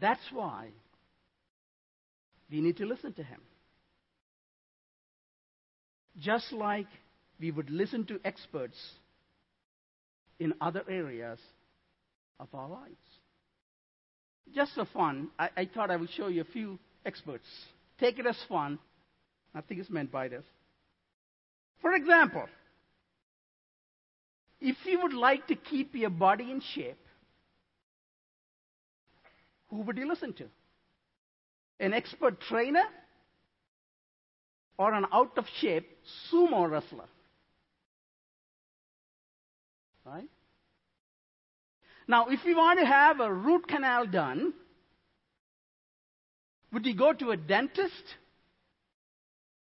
That's 0.00 0.20
why 0.32 0.70
we 2.50 2.60
need 2.60 2.76
to 2.78 2.86
listen 2.86 3.12
to 3.12 3.22
him. 3.22 3.40
Just 6.18 6.52
like 6.52 6.88
we 7.40 7.52
would 7.52 7.70
listen 7.70 8.04
to 8.06 8.20
experts 8.24 8.76
in 10.40 10.54
other 10.60 10.82
areas 10.88 11.38
of 12.40 12.48
our 12.52 12.68
lives. 12.68 12.96
Just 14.52 14.74
for 14.74 14.86
fun, 14.86 15.28
I, 15.38 15.50
I 15.56 15.68
thought 15.72 15.92
I 15.92 15.96
would 15.96 16.10
show 16.10 16.26
you 16.26 16.40
a 16.40 16.52
few 16.52 16.80
experts. 17.04 17.46
Take 17.98 18.18
it 18.18 18.26
as 18.26 18.36
fun. 18.48 18.78
Nothing 19.54 19.78
is 19.78 19.90
meant 19.90 20.10
by 20.10 20.28
this. 20.28 20.44
For 21.80 21.94
example, 21.94 22.46
if 24.60 24.76
you 24.84 25.00
would 25.02 25.12
like 25.12 25.48
to 25.48 25.56
keep 25.56 25.94
your 25.94 26.10
body 26.10 26.50
in 26.50 26.60
shape, 26.74 26.98
who 29.68 29.80
would 29.82 29.96
you 29.96 30.08
listen 30.08 30.32
to? 30.34 30.44
An 31.80 31.92
expert 31.92 32.40
trainer 32.40 32.84
or 34.78 34.94
an 34.94 35.06
out 35.12 35.36
of 35.36 35.46
shape 35.60 35.88
sumo 36.30 36.70
wrestler? 36.70 37.08
Right? 40.04 40.28
Now, 42.06 42.26
if 42.28 42.44
you 42.44 42.56
want 42.56 42.78
to 42.80 42.86
have 42.86 43.20
a 43.20 43.32
root 43.32 43.66
canal 43.66 44.06
done, 44.06 44.52
would 46.72 46.86
you 46.86 46.94
go 46.94 47.12
to 47.12 47.30
a 47.30 47.36
dentist 47.36 48.16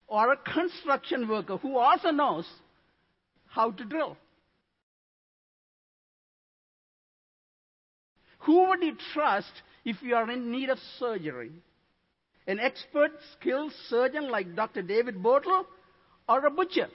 or 0.07 0.31
a 0.31 0.37
construction 0.37 1.27
worker 1.27 1.57
who 1.57 1.77
also 1.77 2.09
knows 2.11 2.45
how 3.45 3.71
to 3.71 3.85
drill? 3.85 4.17
Who 8.39 8.69
would 8.69 8.81
you 8.81 8.95
trust 9.13 9.51
if 9.83 9.97
you 10.01 10.15
are 10.15 10.29
in 10.31 10.51
need 10.51 10.69
of 10.69 10.79
surgery? 10.99 11.51
An 12.47 12.59
expert, 12.59 13.11
skilled 13.33 13.73
surgeon 13.89 14.29
like 14.29 14.55
Dr. 14.55 14.81
David 14.81 15.17
Bortle 15.17 15.65
or 16.29 16.45
a 16.45 16.49
butcher 16.49 16.87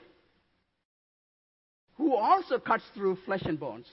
who 1.95 2.15
also 2.15 2.57
cuts 2.57 2.83
through 2.95 3.17
flesh 3.25 3.43
and 3.45 3.59
bones? 3.59 3.85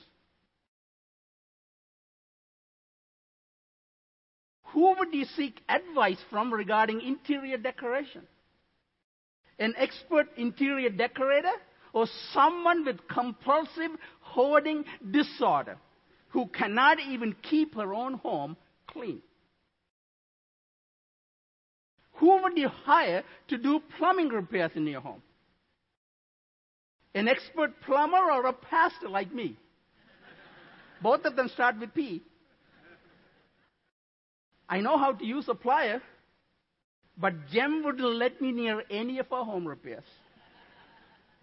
Who 4.72 4.94
would 4.98 5.12
you 5.12 5.24
seek 5.36 5.60
advice 5.68 6.18
from 6.30 6.52
regarding 6.52 7.00
interior 7.00 7.56
decoration? 7.56 8.22
An 9.58 9.74
expert 9.76 10.28
interior 10.36 10.90
decorator 10.90 11.52
or 11.92 12.06
someone 12.32 12.84
with 12.84 13.06
compulsive 13.08 13.90
hoarding 14.20 14.84
disorder 15.10 15.76
who 16.28 16.46
cannot 16.46 17.00
even 17.00 17.34
keep 17.42 17.74
her 17.74 17.92
own 17.92 18.14
home 18.14 18.56
clean? 18.86 19.20
Who 22.14 22.42
would 22.42 22.56
you 22.56 22.68
hire 22.68 23.24
to 23.48 23.58
do 23.58 23.80
plumbing 23.98 24.28
repairs 24.28 24.72
in 24.74 24.86
your 24.86 25.00
home? 25.00 25.22
An 27.14 27.26
expert 27.26 27.80
plumber 27.80 28.30
or 28.30 28.46
a 28.46 28.52
pastor 28.52 29.08
like 29.08 29.32
me? 29.34 29.56
Both 31.02 31.24
of 31.24 31.34
them 31.34 31.48
start 31.48 31.80
with 31.80 31.92
P. 31.92 32.22
I 34.70 34.80
know 34.80 34.96
how 34.96 35.12
to 35.12 35.24
use 35.26 35.48
a 35.48 35.54
plier, 35.54 36.00
but 37.18 37.34
Jem 37.52 37.82
wouldn't 37.84 38.14
let 38.14 38.40
me 38.40 38.52
near 38.52 38.84
any 38.88 39.18
of 39.18 39.30
our 39.32 39.44
home 39.44 39.66
repairs. 39.66 40.04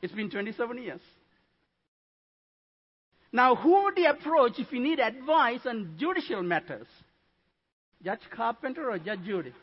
It's 0.01 0.13
been 0.13 0.29
27 0.29 0.81
years. 0.81 1.01
Now, 3.33 3.55
who 3.55 3.83
would 3.83 3.97
you 3.97 4.09
approach 4.09 4.53
if 4.59 4.71
you 4.71 4.79
need 4.79 5.01
advice 5.01 5.59
on 5.65 5.95
judicial 5.99 6.41
matters? 6.41 6.87
Judge 8.01 8.21
Carpenter 8.31 8.89
or 8.89 8.97
Judge 8.97 9.23
Judy? 9.25 9.53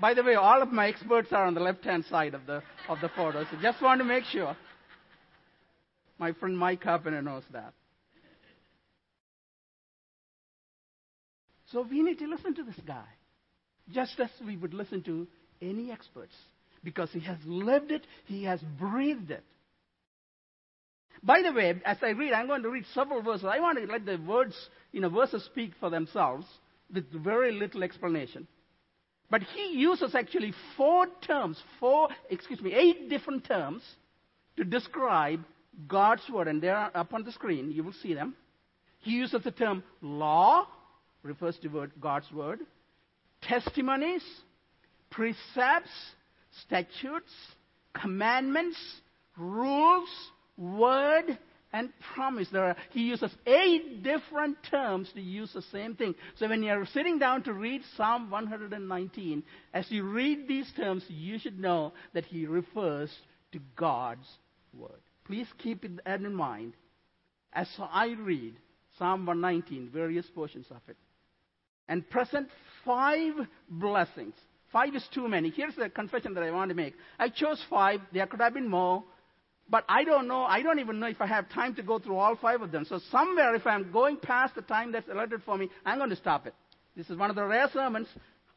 By 0.00 0.14
the 0.14 0.22
way, 0.22 0.34
all 0.34 0.62
of 0.62 0.72
my 0.72 0.88
experts 0.88 1.30
are 1.30 1.44
on 1.44 1.52
the 1.52 1.60
left 1.60 1.84
hand 1.84 2.06
side 2.06 2.32
of 2.32 2.46
the, 2.46 2.62
of 2.88 3.02
the 3.02 3.10
photo, 3.10 3.44
so 3.44 3.58
just 3.60 3.82
want 3.82 3.98
to 3.98 4.04
make 4.04 4.24
sure. 4.24 4.56
My 6.20 6.32
friend 6.32 6.56
Mike 6.56 6.82
Carpenter 6.82 7.22
knows 7.22 7.44
that. 7.52 7.72
So 11.72 11.80
we 11.90 12.02
need 12.02 12.18
to 12.18 12.26
listen 12.26 12.54
to 12.56 12.62
this 12.62 12.78
guy. 12.86 13.06
just 13.92 14.20
as 14.20 14.28
we 14.46 14.56
would 14.56 14.74
listen 14.74 15.02
to 15.04 15.26
any 15.62 15.90
experts, 15.90 16.34
because 16.84 17.10
he 17.10 17.20
has 17.20 17.38
lived 17.46 17.90
it, 17.90 18.06
he 18.26 18.44
has 18.44 18.60
breathed 18.78 19.30
it. 19.30 19.42
By 21.22 21.42
the 21.42 21.52
way, 21.52 21.74
as 21.84 21.96
I 22.02 22.10
read, 22.10 22.32
I'm 22.32 22.46
going 22.46 22.62
to 22.62 22.70
read 22.70 22.84
several 22.94 23.22
verses. 23.22 23.46
I 23.46 23.58
want 23.60 23.78
to 23.78 23.90
let 23.90 24.06
the 24.06 24.16
words, 24.16 24.54
you 24.92 25.00
know, 25.00 25.08
verses 25.08 25.44
speak 25.44 25.72
for 25.80 25.90
themselves 25.90 26.46
with 26.92 27.10
very 27.12 27.52
little 27.52 27.82
explanation. 27.82 28.46
But 29.30 29.42
he 29.42 29.78
uses 29.78 30.14
actually 30.14 30.52
four 30.76 31.06
terms, 31.26 31.60
four, 31.78 32.08
excuse 32.28 32.60
me, 32.60 32.74
eight 32.74 33.08
different 33.08 33.44
terms 33.44 33.82
to 34.56 34.64
describe 34.64 35.44
God's 35.88 36.22
word, 36.32 36.48
and 36.48 36.62
they 36.62 36.68
are 36.68 36.90
up 36.94 37.12
on 37.14 37.24
the 37.24 37.32
screen. 37.32 37.70
You 37.70 37.84
will 37.84 37.94
see 38.02 38.14
them. 38.14 38.34
He 39.00 39.12
uses 39.12 39.42
the 39.42 39.50
term 39.50 39.82
law, 40.02 40.66
refers 41.22 41.56
to 41.58 41.68
word, 41.68 41.92
God's 42.00 42.30
word, 42.32 42.60
testimonies, 43.42 44.22
precepts, 45.10 45.90
statutes, 46.66 47.32
commandments, 47.94 48.78
rules, 49.36 50.08
word, 50.56 51.38
and 51.72 51.90
promise. 52.14 52.48
There 52.52 52.64
are, 52.64 52.76
he 52.90 53.02
uses 53.02 53.30
eight 53.46 54.02
different 54.02 54.58
terms 54.70 55.10
to 55.14 55.20
use 55.20 55.52
the 55.52 55.62
same 55.72 55.94
thing. 55.94 56.14
So 56.36 56.48
when 56.48 56.62
you're 56.62 56.86
sitting 56.86 57.18
down 57.18 57.42
to 57.44 57.52
read 57.52 57.82
Psalm 57.96 58.30
119, 58.30 59.42
as 59.72 59.90
you 59.90 60.04
read 60.04 60.48
these 60.48 60.70
terms, 60.76 61.04
you 61.08 61.38
should 61.38 61.58
know 61.58 61.92
that 62.12 62.24
he 62.24 62.46
refers 62.46 63.10
to 63.52 63.60
God's 63.76 64.26
word. 64.74 65.00
Please 65.30 65.46
keep 65.58 65.86
that 66.04 66.20
in 66.20 66.34
mind 66.34 66.72
as 67.52 67.68
I 67.78 68.16
read 68.18 68.56
Psalm 68.98 69.26
119, 69.26 69.88
various 69.92 70.26
portions 70.26 70.66
of 70.72 70.80
it. 70.88 70.96
And 71.88 72.08
present 72.10 72.48
five 72.84 73.34
blessings. 73.68 74.34
Five 74.72 74.96
is 74.96 75.06
too 75.14 75.28
many. 75.28 75.50
Here's 75.50 75.76
the 75.76 75.88
confession 75.88 76.34
that 76.34 76.42
I 76.42 76.50
want 76.50 76.70
to 76.70 76.74
make. 76.74 76.94
I 77.16 77.28
chose 77.28 77.64
five. 77.70 78.00
There 78.12 78.26
could 78.26 78.40
have 78.40 78.54
been 78.54 78.68
more. 78.68 79.04
But 79.68 79.84
I 79.88 80.02
don't 80.02 80.26
know, 80.26 80.42
I 80.42 80.62
don't 80.62 80.80
even 80.80 80.98
know 80.98 81.06
if 81.06 81.20
I 81.20 81.28
have 81.28 81.48
time 81.48 81.76
to 81.76 81.82
go 81.84 82.00
through 82.00 82.16
all 82.16 82.34
five 82.34 82.60
of 82.60 82.72
them. 82.72 82.84
So 82.84 82.98
somewhere, 83.12 83.54
if 83.54 83.68
I'm 83.68 83.92
going 83.92 84.16
past 84.16 84.56
the 84.56 84.62
time 84.62 84.90
that's 84.90 85.08
allotted 85.08 85.44
for 85.44 85.56
me, 85.56 85.70
I'm 85.86 85.98
going 85.98 86.10
to 86.10 86.16
stop 86.16 86.48
it. 86.48 86.54
This 86.96 87.08
is 87.08 87.16
one 87.16 87.30
of 87.30 87.36
the 87.36 87.44
rare 87.44 87.70
sermons, 87.72 88.08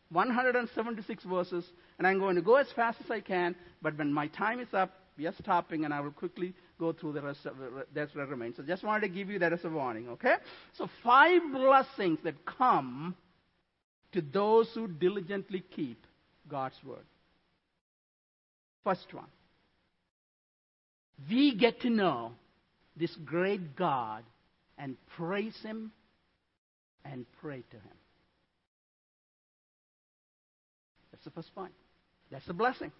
176 0.09 1.23
verses, 1.25 1.65
and 1.99 2.07
I'm 2.07 2.17
going 2.17 2.35
to 2.35 2.41
go 2.41 2.55
as 2.55 2.65
fast 2.75 2.97
as 3.05 3.11
I 3.11 3.19
can, 3.19 3.55
but 3.83 3.95
when 3.95 4.11
my 4.11 4.25
time 4.25 4.59
is 4.59 4.73
up, 4.73 4.91
we 5.17 5.27
are 5.27 5.33
stopping, 5.39 5.85
and 5.85 5.93
I 5.93 5.99
will 5.99 6.11
quickly 6.11 6.55
go 6.79 6.93
through 6.93 7.13
the 7.13 7.21
rest 7.21 7.45
of 7.45 7.57
the 7.57 7.85
that 7.93 8.15
remains. 8.15 8.57
So 8.57 8.63
just 8.63 8.83
wanted 8.83 9.07
to 9.07 9.13
give 9.13 9.29
you 9.29 9.39
that 9.39 9.53
as 9.53 9.63
a 9.63 9.69
warning, 9.69 10.09
okay? 10.09 10.35
So 10.77 10.89
five 11.03 11.41
blessings 11.51 12.19
that 12.23 12.45
come 12.45 13.15
to 14.11 14.21
those 14.21 14.69
who 14.73 14.87
diligently 14.87 15.63
keep 15.75 16.05
God's 16.49 16.75
word. 16.83 17.05
First 18.83 19.13
one 19.13 19.27
we 21.29 21.55
get 21.55 21.81
to 21.81 21.89
know 21.89 22.31
this 22.95 23.15
great 23.25 23.75
God 23.75 24.23
and 24.77 24.97
praise 25.17 25.57
Him 25.63 25.91
and 27.05 27.25
pray 27.41 27.63
to 27.71 27.75
Him. 27.75 27.97
That's 31.11 31.23
the 31.23 31.31
first 31.31 31.53
point. 31.53 31.73
That's 32.31 32.45
the 32.45 32.53
blessing. 32.53 32.91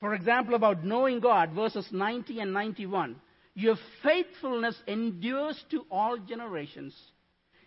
For 0.00 0.14
example, 0.14 0.54
about 0.54 0.84
knowing 0.84 1.20
God, 1.20 1.52
verses 1.52 1.88
90 1.90 2.40
and 2.40 2.52
91. 2.52 3.16
Your 3.54 3.76
faithfulness 4.02 4.76
endures 4.86 5.62
to 5.70 5.84
all 5.90 6.16
generations. 6.18 6.94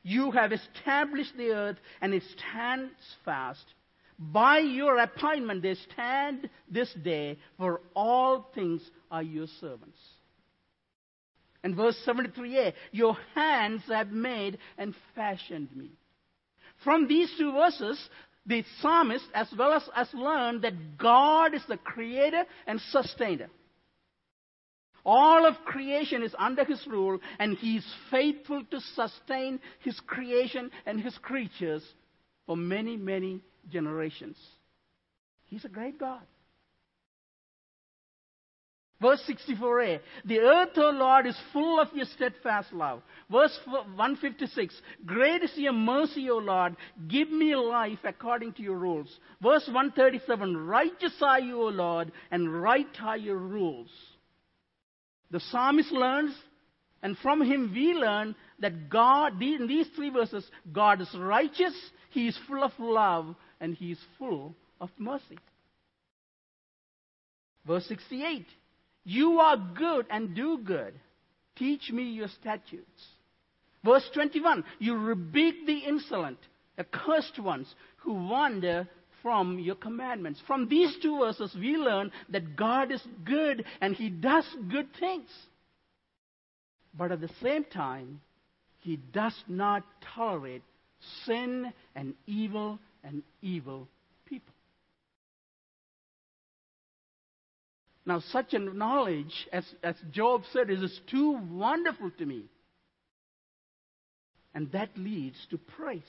You 0.03 0.31
have 0.31 0.53
established 0.53 1.35
the 1.37 1.51
earth 1.51 1.77
and 2.01 2.13
it 2.13 2.23
stands 2.37 2.93
fast. 3.25 3.65
By 4.17 4.59
your 4.59 4.99
appointment, 4.99 5.63
they 5.63 5.75
stand 5.91 6.49
this 6.69 6.93
day, 7.03 7.39
for 7.57 7.81
all 7.95 8.51
things 8.53 8.81
are 9.09 9.23
your 9.23 9.47
servants. 9.59 9.97
And 11.63 11.75
verse 11.75 11.97
73a, 12.07 12.73
your 12.91 13.17
hands 13.35 13.81
have 13.89 14.11
made 14.11 14.59
and 14.77 14.95
fashioned 15.15 15.75
me. 15.75 15.91
From 16.83 17.07
these 17.07 17.31
two 17.37 17.51
verses, 17.51 17.99
the 18.45 18.63
psalmist 18.81 19.25
as 19.33 19.47
well 19.57 19.73
as 19.73 19.83
us 19.95 20.07
learn 20.13 20.61
that 20.61 20.97
God 20.97 21.53
is 21.53 21.63
the 21.67 21.77
creator 21.77 22.43
and 22.67 22.79
sustainer. 22.89 23.49
All 25.03 25.45
of 25.45 25.55
creation 25.65 26.21
is 26.21 26.35
under 26.37 26.63
his 26.63 26.85
rule, 26.87 27.19
and 27.39 27.57
he 27.57 27.77
is 27.77 27.95
faithful 28.11 28.63
to 28.69 28.79
sustain 28.95 29.59
his 29.79 29.99
creation 30.01 30.69
and 30.85 30.99
his 30.99 31.17
creatures 31.19 31.83
for 32.45 32.55
many, 32.55 32.97
many 32.97 33.41
generations. 33.71 34.37
He's 35.45 35.65
a 35.65 35.69
great 35.69 35.99
God. 35.99 36.21
Verse 39.01 39.21
64a 39.27 39.99
The 40.25 40.39
earth, 40.39 40.77
O 40.77 40.91
Lord, 40.91 41.25
is 41.25 41.37
full 41.51 41.79
of 41.79 41.87
your 41.93 42.05
steadfast 42.05 42.71
love. 42.71 43.01
Verse 43.31 43.57
156 43.65 44.79
Great 45.05 45.41
is 45.43 45.51
your 45.55 45.73
mercy, 45.73 46.29
O 46.29 46.37
Lord. 46.37 46.75
Give 47.07 47.29
me 47.31 47.55
life 47.55 47.99
according 48.03 48.53
to 48.53 48.61
your 48.61 48.77
rules. 48.77 49.07
Verse 49.41 49.65
137 49.65 50.55
Righteous 50.55 51.15
are 51.21 51.39
you, 51.39 51.61
O 51.63 51.69
Lord, 51.69 52.11
and 52.29 52.61
right 52.61 52.87
are 53.01 53.17
your 53.17 53.37
rules. 53.37 53.89
The 55.31 55.39
psalmist 55.39 55.91
learns, 55.91 56.35
and 57.01 57.17
from 57.17 57.41
him 57.41 57.71
we 57.73 57.93
learn 57.93 58.35
that 58.59 58.89
God, 58.89 59.41
in 59.41 59.65
these 59.67 59.87
three 59.95 60.11
verses, 60.11 60.45
God 60.71 61.01
is 61.01 61.09
righteous, 61.17 61.73
He 62.11 62.27
is 62.27 62.37
full 62.47 62.63
of 62.63 62.73
love, 62.77 63.33
and 63.59 63.73
he 63.73 63.93
is 63.93 63.99
full 64.19 64.53
of 64.79 64.89
mercy. 64.99 65.39
Verse 67.65 67.85
68 67.85 68.45
You 69.03 69.39
are 69.39 69.57
good 69.57 70.05
and 70.09 70.35
do 70.35 70.59
good. 70.59 70.93
Teach 71.55 71.91
me 71.91 72.03
your 72.03 72.27
statutes. 72.27 73.07
Verse 73.83 74.07
21 74.13 74.63
You 74.79 74.97
rebuke 74.97 75.65
the 75.65 75.79
insolent, 75.79 76.37
accursed 76.77 77.39
ones 77.39 77.73
who 77.97 78.13
wander 78.13 78.87
from 79.21 79.59
your 79.59 79.75
commandments. 79.75 80.41
From 80.47 80.67
these 80.67 80.95
two 81.01 81.19
verses, 81.19 81.55
we 81.55 81.77
learn 81.77 82.11
that 82.29 82.55
God 82.55 82.91
is 82.91 83.01
good 83.23 83.65
and 83.79 83.95
He 83.95 84.09
does 84.09 84.45
good 84.71 84.87
things. 84.99 85.29
But 86.97 87.11
at 87.11 87.21
the 87.21 87.29
same 87.41 87.63
time, 87.65 88.21
He 88.79 88.97
does 88.97 89.35
not 89.47 89.83
tolerate 90.15 90.63
sin 91.25 91.71
and 91.95 92.13
evil 92.27 92.79
and 93.03 93.23
evil 93.41 93.87
Now, 98.05 98.19
such 98.31 98.53
a 98.53 98.59
knowledge, 98.59 99.47
as, 99.51 99.65
as 99.83 99.95
Job 100.11 100.43
said, 100.51 100.69
is 100.69 100.99
too 101.09 101.39
wonderful 101.51 102.11
to 102.17 102.25
me. 102.25 102.45
And 104.53 104.71
that 104.71 104.89
leads 104.97 105.37
to 105.51 105.57
praise, 105.57 106.01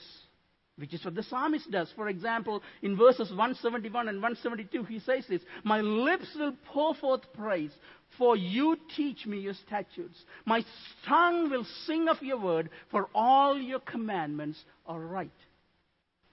which 0.76 0.94
is 0.94 1.05
what 1.05 1.14
the 1.14 1.22
psalmist 1.22 1.70
does. 1.70 1.92
For 1.94 2.09
example, 2.09 2.62
in 2.81 2.96
verses 2.96 3.28
171 3.28 4.09
and 4.09 4.22
172, 4.22 4.85
he 4.85 4.98
says 5.00 5.26
this 5.28 5.42
My 5.64 5.81
lips 5.81 6.35
will 6.35 6.55
pour 6.72 6.94
forth 6.94 7.20
praise, 7.35 7.72
for 8.18 8.37
you 8.37 8.76
teach 8.96 9.26
me 9.26 9.38
your 9.38 9.55
statutes. 9.55 10.18
My 10.44 10.64
tongue 11.07 11.50
will 11.50 11.66
sing 11.87 12.09
of 12.09 12.22
your 12.22 12.38
word, 12.38 12.70
for 12.90 13.09
all 13.14 13.57
your 13.59 13.81
commandments 13.81 14.59
are 14.87 15.00
right. 15.00 15.31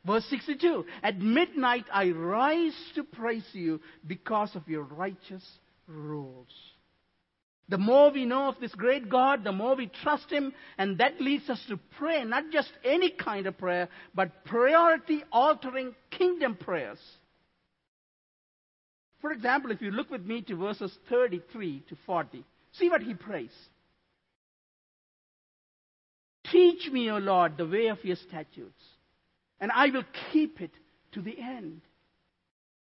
Verse 0.05 0.25
62 0.29 0.85
At 1.03 1.19
midnight 1.19 1.85
I 1.91 2.11
rise 2.11 2.75
to 2.95 3.03
praise 3.03 3.47
you 3.53 3.81
because 4.05 4.55
of 4.55 4.67
your 4.67 4.83
righteous 4.83 5.45
rules. 5.87 6.47
The 7.67 7.77
more 7.77 8.11
we 8.11 8.25
know 8.25 8.49
of 8.49 8.59
this 8.59 8.73
great 8.73 9.09
God, 9.09 9.43
the 9.43 9.51
more 9.51 9.75
we 9.75 9.91
trust 10.01 10.31
Him, 10.31 10.53
and 10.79 10.97
that 10.97 11.21
leads 11.21 11.49
us 11.49 11.63
to 11.69 11.77
pray, 11.99 12.23
not 12.23 12.45
just 12.51 12.71
any 12.83 13.11
kind 13.11 13.45
of 13.45 13.59
prayer, 13.59 13.89
but 14.15 14.43
priority 14.45 15.23
altering 15.31 15.93
kingdom 16.09 16.55
prayers. 16.55 16.97
For 19.21 19.31
example, 19.31 19.71
if 19.71 19.81
you 19.81 19.91
look 19.91 20.09
with 20.09 20.25
me 20.25 20.41
to 20.43 20.55
verses 20.55 20.97
33 21.09 21.83
to 21.89 21.97
40, 22.07 22.43
see 22.71 22.89
what 22.89 23.03
he 23.03 23.13
prays. 23.13 23.53
Teach 26.51 26.89
me, 26.89 27.11
O 27.11 27.17
Lord, 27.17 27.57
the 27.57 27.67
way 27.67 27.87
of 27.87 28.03
your 28.03 28.15
statutes 28.15 28.81
and 29.59 29.71
I 29.71 29.87
will 29.87 30.05
keep 30.31 30.61
it 30.61 30.71
to 31.13 31.21
the 31.21 31.37
end. 31.39 31.81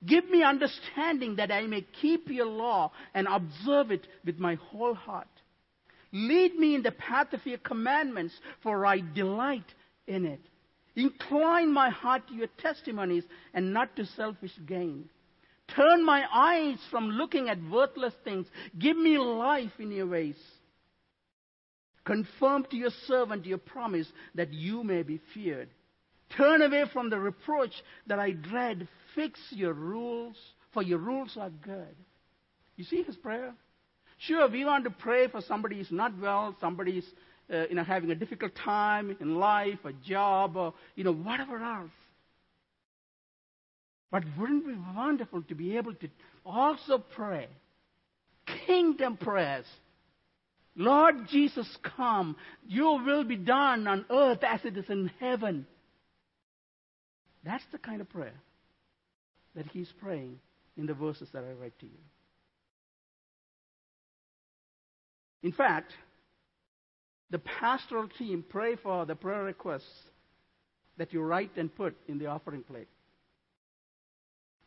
Give 0.05 0.29
me 0.29 0.43
understanding 0.43 1.37
that 1.37 1.51
I 1.51 1.65
may 1.65 1.85
keep 2.01 2.29
your 2.29 2.45
law 2.45 2.91
and 3.13 3.27
observe 3.27 3.91
it 3.91 4.07
with 4.23 4.37
my 4.37 4.55
whole 4.55 4.93
heart. 4.93 5.27
Lead 6.11 6.55
me 6.55 6.75
in 6.75 6.83
the 6.83 6.91
path 6.91 7.33
of 7.33 7.45
your 7.45 7.57
commandments, 7.57 8.33
for 8.61 8.85
I 8.85 9.01
delight 9.13 9.65
in 10.05 10.25
it. 10.25 10.41
Incline 10.95 11.71
my 11.71 11.89
heart 11.89 12.27
to 12.27 12.33
your 12.33 12.47
testimonies 12.57 13.23
and 13.53 13.73
not 13.73 13.95
to 13.95 14.05
selfish 14.05 14.53
gain. 14.65 15.09
Turn 15.75 16.03
my 16.03 16.25
eyes 16.33 16.77
from 16.89 17.09
looking 17.09 17.49
at 17.49 17.61
worthless 17.69 18.13
things. 18.23 18.47
Give 18.79 18.97
me 18.97 19.17
life 19.17 19.73
in 19.79 19.91
your 19.91 20.07
ways. 20.07 20.37
Confirm 22.05 22.65
to 22.71 22.77
your 22.77 22.91
servant 23.05 23.45
your 23.45 23.57
promise 23.57 24.07
that 24.33 24.53
you 24.53 24.83
may 24.83 25.03
be 25.03 25.19
feared. 25.33 25.69
Turn 26.35 26.61
away 26.61 26.85
from 26.91 27.09
the 27.09 27.19
reproach 27.19 27.71
that 28.07 28.19
I 28.19 28.31
dread. 28.31 28.87
Fix 29.15 29.39
your 29.51 29.73
rules, 29.73 30.35
for 30.73 30.83
your 30.83 30.99
rules 30.99 31.37
are 31.39 31.49
good. 31.49 31.95
You 32.75 32.83
see 32.83 33.03
his 33.03 33.15
prayer? 33.15 33.53
Sure, 34.19 34.49
we 34.49 34.65
want 34.65 34.83
to 34.83 34.89
pray 34.89 35.27
for 35.27 35.41
somebody 35.41 35.77
who's 35.77 35.91
not 35.91 36.17
well, 36.19 36.55
somebody's 36.59 37.05
uh, 37.51 37.67
you 37.69 37.75
know, 37.75 37.83
having 37.83 38.11
a 38.11 38.15
difficult 38.15 38.53
time 38.55 39.15
in 39.21 39.35
life, 39.35 39.79
a 39.85 39.93
job, 39.93 40.57
or 40.57 40.73
you 40.95 41.03
know, 41.03 41.13
whatever 41.13 41.57
else. 41.63 41.91
But 44.11 44.23
wouldn't 44.37 44.63
it 44.63 44.67
be 44.67 44.79
wonderful 44.95 45.43
to 45.43 45.55
be 45.55 45.77
able 45.77 45.93
to 45.95 46.09
also 46.45 47.03
pray 47.15 47.47
kingdom 48.65 49.17
prayers? 49.17 49.65
Lord 50.75 51.27
Jesus, 51.29 51.67
come. 51.95 52.35
Your 52.67 53.03
will 53.03 53.23
be 53.23 53.35
done 53.35 53.87
on 53.87 54.05
earth 54.09 54.43
as 54.43 54.63
it 54.63 54.77
is 54.77 54.85
in 54.89 55.09
heaven. 55.19 55.65
That's 57.47 57.63
the 57.71 57.77
kind 57.77 58.01
of 58.01 58.09
prayer 58.09 58.35
that 59.55 59.65
he's 59.67 59.89
praying 60.01 60.37
in 60.75 60.85
the 60.85 60.93
verses 60.93 61.29
that 61.31 61.45
I 61.45 61.51
read 61.53 61.71
to 61.79 61.85
you. 61.85 61.99
In 65.43 65.53
fact, 65.53 65.93
the 67.29 67.39
pastoral 67.39 68.09
team 68.09 68.43
pray 68.47 68.75
for 68.75 69.05
the 69.05 69.15
prayer 69.15 69.45
requests 69.45 69.85
that 70.97 71.13
you 71.13 71.21
write 71.21 71.55
and 71.55 71.73
put 71.73 71.95
in 72.09 72.19
the 72.19 72.25
offering 72.25 72.63
plate. 72.63 72.89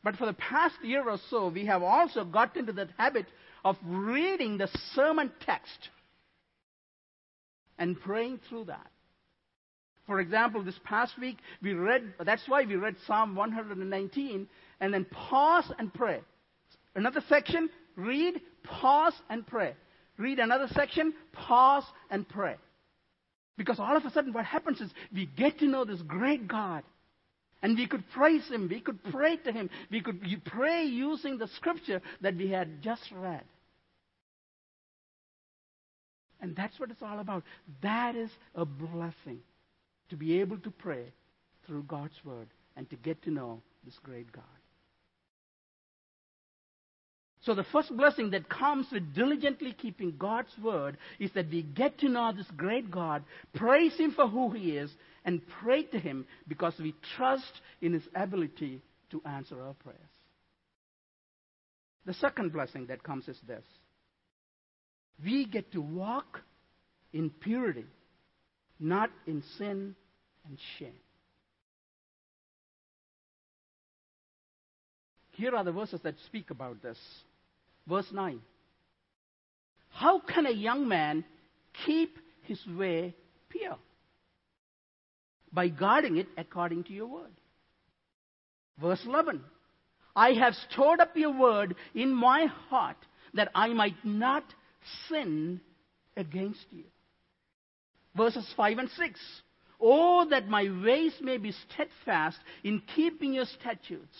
But 0.03 0.17
for 0.17 0.25
the 0.25 0.33
past 0.33 0.77
year 0.83 1.07
or 1.07 1.19
so, 1.29 1.49
we 1.49 1.67
have 1.67 1.83
also 1.83 2.25
got 2.25 2.57
into 2.57 2.73
that 2.73 2.89
habit 2.97 3.27
of 3.63 3.77
reading 3.85 4.57
the 4.57 4.71
sermon 4.95 5.31
text 5.45 5.91
and 7.79 8.01
praying 8.01 8.41
through 8.49 8.65
that. 8.65 8.91
For 10.07 10.21
example, 10.21 10.63
this 10.63 10.79
past 10.85 11.13
week, 11.21 11.39
we 11.63 11.73
read, 11.73 12.15
that's 12.25 12.43
why 12.49 12.65
we 12.65 12.77
read 12.77 12.97
Psalm 13.07 13.37
119 13.37 14.49
and 14.81 14.95
then 14.95 15.05
pause 15.05 15.71
and 15.79 15.93
pray. 15.93 16.21
Another 16.95 17.23
section, 17.29 17.71
read, 17.97 18.41
pause, 18.65 19.15
and 19.29 19.47
pray. 19.47 19.75
Read 20.17 20.39
another 20.39 20.67
section, 20.73 21.15
pause, 21.33 21.85
and 22.11 22.29
pray. 22.29 22.57
Because 23.57 23.79
all 23.79 23.97
of 23.97 24.05
a 24.05 24.11
sudden, 24.11 24.33
what 24.33 24.45
happens 24.45 24.81
is 24.81 24.91
we 25.15 25.27
get 25.27 25.59
to 25.59 25.67
know 25.67 25.85
this 25.85 26.03
great 26.03 26.49
God. 26.49 26.83
And 27.63 27.77
we 27.77 27.87
could 27.87 28.05
praise 28.15 28.49
Him. 28.49 28.69
We 28.71 28.81
could 28.81 29.05
pray 29.05 29.37
to 29.37 29.53
Him. 29.53 29.69
We 29.91 30.01
could 30.01 30.23
pray 30.47 30.85
using 30.85 31.37
the 31.37 31.49
scripture 31.57 32.01
that 32.23 32.37
we 32.37 32.49
had 32.49 32.83
just 32.83 33.03
read. 33.13 33.45
And 36.41 36.57
that's 36.57 36.81
what 36.81 36.91
it's 36.91 37.03
all 37.03 37.19
about. 37.19 37.45
That 37.83 38.17
is 38.17 38.31
a 38.55 38.65
blessing 38.65 39.41
to 40.11 40.17
be 40.17 40.41
able 40.41 40.59
to 40.59 40.71
pray 40.71 41.05
through 41.67 41.85
God's 41.85 42.19
Word 42.25 42.49
and 42.77 42.89
to 42.91 42.97
get 42.97 43.23
to 43.23 43.31
know 43.31 43.63
this 43.85 43.99
great 44.03 44.31
God. 44.33 44.45
So, 47.43 47.55
the 47.55 47.65
first 47.73 47.97
blessing 47.97 48.31
that 48.31 48.51
comes 48.51 48.87
with 48.93 49.15
diligently 49.15 49.73
keeping 49.73 50.15
God's 50.19 50.53
word 50.63 50.99
is 51.19 51.31
that 51.35 51.49
we 51.51 51.63
get 51.63 51.99
to 52.01 52.09
know 52.09 52.33
this 52.37 52.47
great 52.55 52.91
God, 52.91 53.23
praise 53.55 53.97
Him 53.97 54.13
for 54.15 54.29
who 54.29 54.51
He 54.51 54.77
is, 54.77 54.91
and 55.25 55.41
pray 55.63 55.85
to 55.85 55.99
Him 55.99 56.27
because 56.49 56.75
we 56.79 56.95
trust 57.17 57.51
in 57.81 57.95
His 57.95 58.03
ability 58.15 58.83
to 59.11 59.23
answer 59.25 59.59
our 59.63 59.73
prayers. 59.73 59.99
The 62.05 62.15
second 62.15 62.53
blessing 62.53 62.87
that 62.87 63.03
comes 63.03 63.27
is 63.27 63.39
this 63.47 63.65
we 65.25 65.47
get 65.47 65.73
to 65.73 65.81
walk 65.81 66.41
in 67.13 67.31
purity, 67.31 67.87
not 68.79 69.11
in 69.27 69.43
sin 69.57 69.95
and 70.51 70.59
shame. 70.79 70.93
Here 75.31 75.55
are 75.55 75.65
the 75.65 75.73
verses 75.73 76.01
that 76.03 76.17
speak 76.27 76.51
about 76.51 76.83
this. 76.83 76.99
Verse 77.89 78.09
9. 78.13 78.41
How 79.91 80.19
can 80.21 80.47
a 80.47 80.53
young 80.53 80.89
man 80.89 81.25
keep 81.87 82.19
his 82.43 82.61
way 82.67 83.15
pure? 83.49 83.79
By 85.53 85.69
guarding 85.69 86.17
it 86.17 86.27
according 86.37 86.85
to 86.85 86.93
your 86.93 87.07
word. 87.07 87.33
Verse 88.81 89.01
11. 89.07 89.43
I 90.17 90.33
have 90.33 90.55
stored 90.71 91.01
up 91.01 91.17
your 91.17 91.33
word 91.33 91.77
in 91.95 92.13
my 92.13 92.47
heart 92.69 92.99
that 93.35 93.51
I 93.55 93.69
might 93.69 94.05
not 94.05 94.45
sin 95.09 95.61
against 96.17 96.67
you. 96.73 96.85
Verses 98.17 98.53
5 98.57 98.79
and 98.79 98.91
6. 98.91 99.21
Oh, 99.81 100.27
that 100.31 100.49
my 100.49 100.65
ways 100.85 101.15
may 101.21 101.39
be 101.39 101.53
steadfast 101.53 102.39
in 102.63 102.83
keeping 102.95 103.33
your 103.33 103.47
statutes. 103.47 104.17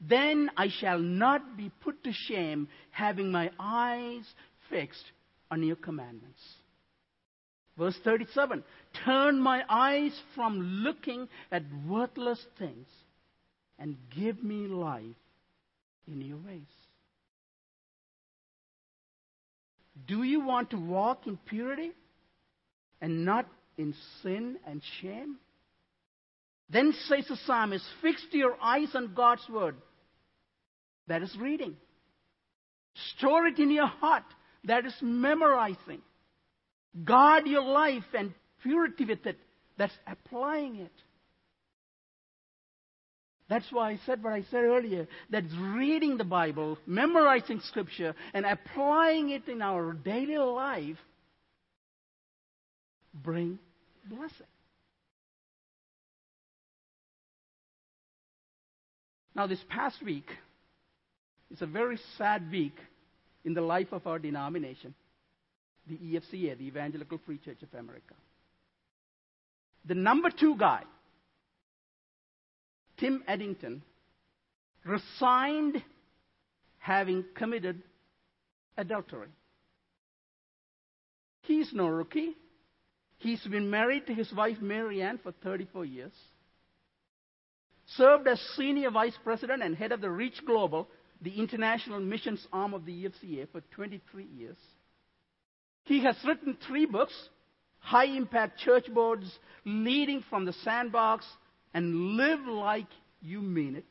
Then 0.00 0.50
I 0.56 0.68
shall 0.68 0.98
not 0.98 1.56
be 1.56 1.70
put 1.82 2.02
to 2.04 2.12
shame, 2.12 2.68
having 2.90 3.30
my 3.30 3.50
eyes 3.58 4.24
fixed 4.70 5.04
on 5.50 5.62
your 5.62 5.76
commandments. 5.76 6.40
Verse 7.76 7.96
37 8.04 8.62
Turn 9.04 9.40
my 9.40 9.62
eyes 9.68 10.12
from 10.34 10.60
looking 10.60 11.28
at 11.50 11.62
worthless 11.86 12.44
things 12.58 12.86
and 13.78 13.96
give 14.14 14.42
me 14.42 14.66
life 14.66 15.04
in 16.06 16.20
your 16.20 16.38
ways. 16.38 16.62
Do 20.06 20.22
you 20.22 20.40
want 20.40 20.70
to 20.70 20.76
walk 20.76 21.26
in 21.26 21.36
purity 21.36 21.92
and 23.00 23.24
not 23.24 23.46
in 23.76 23.94
sin 24.22 24.56
and 24.66 24.82
shame? 25.00 25.36
Then 26.68 26.94
says 27.06 27.26
the 27.28 27.36
psalmist, 27.46 27.84
Fix 28.00 28.24
your 28.30 28.56
eyes 28.62 28.88
on 28.94 29.14
God's 29.14 29.46
word. 29.48 29.76
That 31.08 31.22
is 31.22 31.36
reading. 31.40 31.76
Store 33.16 33.46
it 33.46 33.58
in 33.58 33.70
your 33.70 33.86
heart. 33.86 34.24
That 34.64 34.86
is 34.86 34.94
memorizing. 35.00 36.02
Guard 37.04 37.46
your 37.46 37.62
life 37.62 38.04
and 38.16 38.32
purity 38.62 39.04
with 39.04 39.26
it. 39.26 39.38
That's 39.78 39.96
applying 40.06 40.76
it. 40.76 40.92
That's 43.48 43.66
why 43.72 43.90
I 43.90 44.00
said 44.06 44.22
what 44.22 44.32
I 44.32 44.44
said 44.50 44.62
earlier 44.62 45.08
that 45.30 45.42
reading 45.58 46.16
the 46.16 46.24
Bible, 46.24 46.78
memorizing 46.86 47.60
Scripture, 47.64 48.14
and 48.32 48.46
applying 48.46 49.30
it 49.30 49.48
in 49.48 49.60
our 49.60 49.92
daily 49.92 50.38
life 50.38 50.98
bring 53.14 53.58
blessing. 54.08 54.46
Now, 59.34 59.46
this 59.46 59.64
past 59.68 60.02
week, 60.02 60.28
it's 61.50 61.62
a 61.62 61.66
very 61.66 61.98
sad 62.18 62.50
week 62.50 62.76
in 63.44 63.54
the 63.54 63.60
life 63.60 63.88
of 63.92 64.06
our 64.06 64.18
denomination, 64.18 64.94
the 65.86 65.96
EFCA, 65.96 66.58
the 66.58 66.66
Evangelical 66.66 67.18
Free 67.24 67.38
Church 67.38 67.62
of 67.62 67.72
America. 67.78 68.14
The 69.86 69.94
number 69.94 70.30
two 70.30 70.56
guy, 70.56 70.82
Tim 72.98 73.22
Addington, 73.26 73.82
resigned 74.84 75.82
having 76.78 77.24
committed 77.34 77.82
adultery. 78.76 79.28
He's 81.42 81.72
no 81.72 81.88
rookie. 81.88 82.36
He's 83.20 83.42
been 83.42 83.68
married 83.70 84.06
to 84.06 84.14
his 84.14 84.32
wife 84.32 84.56
Marianne 84.62 85.18
for 85.22 85.32
34 85.44 85.84
years. 85.84 86.12
Served 87.96 88.26
as 88.26 88.40
senior 88.56 88.90
vice 88.90 89.16
president 89.22 89.62
and 89.62 89.76
head 89.76 89.92
of 89.92 90.00
the 90.00 90.10
Reach 90.10 90.44
Global, 90.46 90.88
the 91.20 91.38
international 91.38 92.00
missions 92.00 92.46
arm 92.50 92.72
of 92.72 92.86
the 92.86 93.04
EFCA, 93.04 93.48
for 93.52 93.60
23 93.72 94.24
years. 94.24 94.56
He 95.84 96.02
has 96.02 96.16
written 96.24 96.56
three 96.66 96.86
books 96.86 97.12
High 97.80 98.06
Impact 98.06 98.58
Church 98.58 98.86
Boards, 98.92 99.30
Leading 99.66 100.24
from 100.30 100.46
the 100.46 100.54
Sandbox, 100.64 101.26
and 101.74 102.16
Live 102.16 102.40
Like 102.46 102.88
You 103.20 103.42
Mean 103.42 103.76
It. 103.76 103.86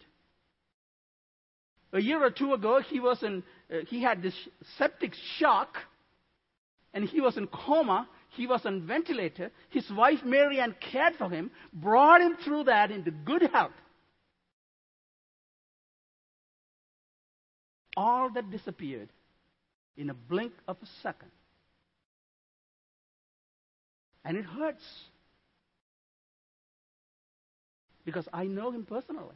A 1.93 2.01
year 2.01 2.23
or 2.23 2.31
two 2.31 2.53
ago, 2.53 2.81
he, 2.81 2.99
was 2.99 3.21
in, 3.21 3.43
uh, 3.71 3.77
he 3.87 4.01
had 4.01 4.23
this 4.23 4.35
septic 4.77 5.13
shock, 5.37 5.75
and 6.95 7.03
he 7.03 7.21
was 7.21 7.37
in 7.37 7.47
coma. 7.47 8.07
He 8.29 8.47
was 8.47 8.65
on 8.65 8.85
ventilator. 8.85 9.51
His 9.69 9.89
wife, 9.91 10.19
Marianne, 10.23 10.75
cared 10.91 11.15
for 11.15 11.29
him, 11.29 11.51
brought 11.73 12.21
him 12.21 12.37
through 12.43 12.65
that 12.65 12.91
into 12.91 13.11
good 13.11 13.41
health. 13.51 13.71
all 17.99 18.29
that 18.29 18.49
disappeared 18.49 19.09
in 19.97 20.09
a 20.09 20.13
blink 20.13 20.53
of 20.69 20.77
a 20.81 20.85
second. 21.03 21.31
And 24.23 24.37
it 24.37 24.45
hurts. 24.45 24.83
Because 28.05 28.25
I 28.31 28.45
know 28.45 28.71
him 28.71 28.85
personally. 28.85 29.35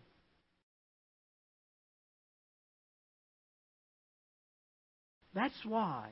That's 5.33 5.65
why. 5.65 6.09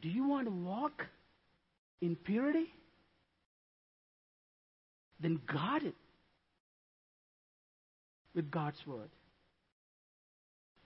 Do 0.00 0.08
you 0.08 0.28
want 0.28 0.46
to 0.46 0.52
walk 0.52 1.06
in 2.00 2.16
purity? 2.16 2.72
then 5.20 5.40
guard 5.46 5.82
it 5.82 5.94
with 8.34 8.50
God's 8.50 8.78
Word. 8.86 9.10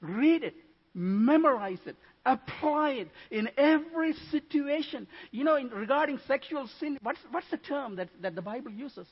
Read 0.01 0.43
it, 0.43 0.55
memorize 0.93 1.79
it, 1.87 1.97
apply 2.27 2.91
it 2.91 3.09
in 3.31 3.49
every 3.57 4.15
situation. 4.31 5.07
You 5.31 5.45
know, 5.45 5.57
in, 5.57 5.69
regarding 5.71 6.19
sexual 6.27 6.69
sin, 6.81 6.99
what's, 7.03 7.21
what's 7.31 7.51
the 7.51 7.57
term 7.57 7.97
that, 7.97 8.09
that 8.21 8.35
the 8.35 8.43
Bible 8.43 8.71
uses? 8.71 9.07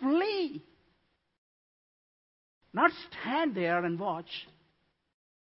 Flee. 0.00 0.62
Not 2.72 2.90
stand 3.10 3.54
there 3.54 3.84
and 3.84 3.98
watch. 3.98 4.48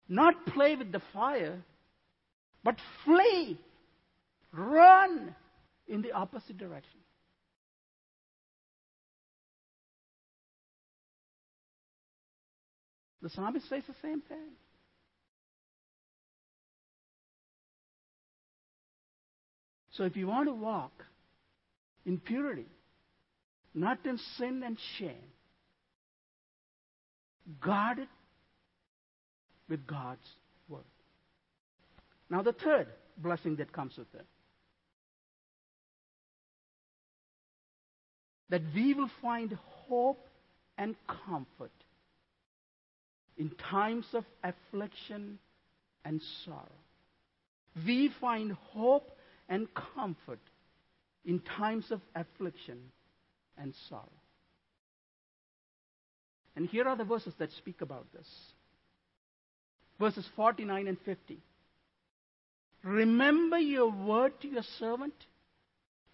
Not 0.08 0.46
play 0.46 0.76
with 0.76 0.92
the 0.92 1.02
fire, 1.12 1.58
but 2.62 2.76
flee. 3.04 3.58
Run 4.52 5.34
in 5.86 6.02
the 6.02 6.12
opposite 6.12 6.58
direction. 6.58 7.00
The 13.22 13.30
psalmist 13.30 13.68
says 13.68 13.82
the 13.86 13.94
same 14.02 14.22
thing. 14.22 14.52
So 19.92 20.04
if 20.04 20.16
you 20.16 20.26
want 20.26 20.48
to 20.48 20.54
walk 20.54 21.04
in 22.06 22.18
purity, 22.18 22.66
not 23.74 23.98
in 24.06 24.18
sin 24.38 24.62
and 24.64 24.78
shame, 24.98 25.30
guard 27.60 27.98
it 27.98 28.08
with 29.68 29.86
God's 29.86 30.26
word. 30.68 30.82
Now, 32.30 32.42
the 32.42 32.52
third 32.52 32.88
blessing 33.18 33.56
that 33.56 33.72
comes 33.72 33.96
with 33.98 34.12
it 34.14 34.26
that 38.50 38.62
we 38.74 38.94
will 38.94 39.10
find 39.22 39.56
hope 39.88 40.26
and 40.76 40.94
comfort 41.26 41.70
in 43.38 43.50
times 43.70 44.06
of 44.12 44.24
affliction 44.44 45.38
and 46.04 46.20
sorrow. 46.44 46.66
We 47.86 48.10
find 48.20 48.52
hope 48.72 49.10
and 49.48 49.68
comfort 49.94 50.40
in 51.24 51.40
times 51.40 51.86
of 51.90 52.00
affliction 52.14 52.78
and 53.56 53.74
sorrow. 53.88 54.08
And 56.56 56.68
here 56.68 56.88
are 56.88 56.96
the 56.96 57.04
verses 57.04 57.32
that 57.38 57.50
speak 57.52 57.80
about 57.80 58.06
this 58.12 58.28
verses 60.00 60.26
49 60.34 60.88
and 60.88 60.98
50. 61.04 61.38
Remember 62.82 63.58
your 63.58 63.90
word 63.90 64.32
to 64.40 64.48
your 64.48 64.62
servant, 64.78 65.12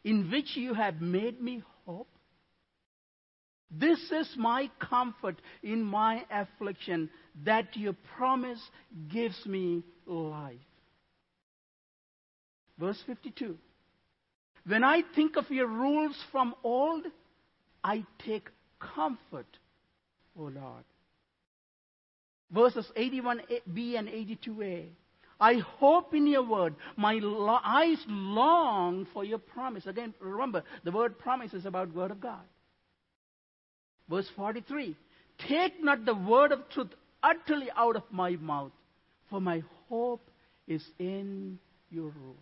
in 0.05 0.29
which 0.31 0.57
you 0.57 0.75
have 0.75 1.01
made 1.01 1.40
me 1.40 1.62
hope. 1.87 2.09
This 3.70 3.98
is 4.12 4.33
my 4.37 4.70
comfort 4.79 5.40
in 5.62 5.83
my 5.83 6.24
affliction, 6.31 7.11
that 7.44 7.76
your 7.76 7.94
promise 8.16 8.61
gives 9.09 9.44
me 9.44 9.83
life. 10.07 10.57
Verse 12.79 13.02
52. 13.07 13.57
When 14.66 14.85
I 14.85 15.02
think 15.14 15.37
of 15.37 15.50
your 15.50 15.66
rules 15.66 16.16
from 16.31 16.55
old, 16.62 17.07
I 17.83 18.05
take 18.24 18.48
comfort, 18.79 19.46
O 20.38 20.42
Lord. 20.42 20.85
Verses 22.50 22.87
81b 22.96 23.94
eh, 23.94 23.98
and 23.98 24.09
82a. 24.09 24.87
I 25.38 25.55
hope 25.55 26.14
in 26.14 26.26
your 26.26 26.44
word. 26.44 26.74
My 26.96 27.14
lo- 27.14 27.59
eyes 27.62 28.02
long 28.09 29.07
for 29.12 29.24
your 29.24 29.38
promise. 29.38 29.87
Again, 29.87 30.14
remember, 30.20 30.62
the 30.85 30.92
word 30.92 31.18
promise 31.18 31.52
is 31.52 31.66
about 31.66 31.94
word 31.94 32.11
of 32.11 32.20
God. 32.20 32.44
Verse 34.09 34.29
43. 34.37 34.97
Take 35.49 35.83
not 35.83 36.05
the 36.05 36.14
word 36.14 36.53
of 36.53 36.69
truth 36.71 36.90
utterly 37.23 37.69
out 37.77 37.97
of 37.97 38.05
my 38.11 38.31
mouth, 38.37 38.73
for 39.29 39.40
my 39.40 39.62
hope 39.88 40.29
is 40.66 40.85
in 40.99 41.59
your 41.90 42.11
rules. 42.11 42.37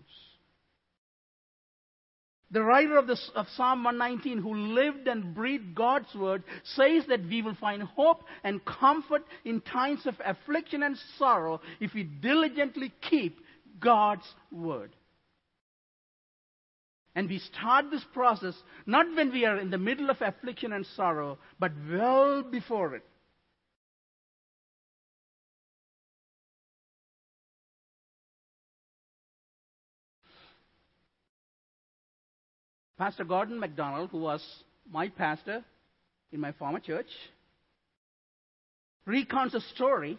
The 2.51 2.63
writer 2.63 2.99
of, 2.99 3.11
of, 3.35 3.47
Psalm 3.57 3.83
119, 3.83 4.39
who 4.39 4.55
lived 4.55 5.09
and 5.09 5.35
breathed 5.35 5.75
God's 5.75 6.15
word, 6.15 6.45
says 6.77 7.03
that 7.09 7.27
we 7.29 7.43
will 7.43 7.57
find 7.57 7.83
hope 7.83 8.23
and 8.45 8.65
comfort 8.65 9.25
in 9.45 9.61
times 9.61 10.07
of 10.07 10.15
affliction 10.25 10.85
and 10.85 10.97
sorrow 11.19 11.61
if 11.81 11.95
we 11.95 12.05
diligently 12.05 12.93
keep 13.11 13.41
God's 13.81 14.27
word. 14.53 14.93
And 17.15 17.29
we 17.29 17.39
start 17.39 17.91
this 17.91 18.05
process 18.13 18.55
not 18.87 19.07
when 19.15 19.31
we 19.31 19.45
are 19.45 19.59
in 19.59 19.71
the 19.71 19.79
middle 19.79 20.11
of 20.11 20.17
affliction 20.21 20.73
and 20.73 20.85
sorrow, 20.97 21.39
but 21.61 21.73
well 21.89 22.43
before 22.43 22.97
it. 22.97 23.05
Pastor 32.99 33.25
Gordon 33.25 33.59
MacDonald, 33.59 34.11
who 34.11 34.19
was 34.19 34.45
my 34.91 35.09
pastor 35.09 35.65
in 36.33 36.41
my 36.41 36.53
former 36.53 36.81
church, 36.81 37.09
recounts 39.05 39.55
a 39.55 39.61
story 39.61 40.19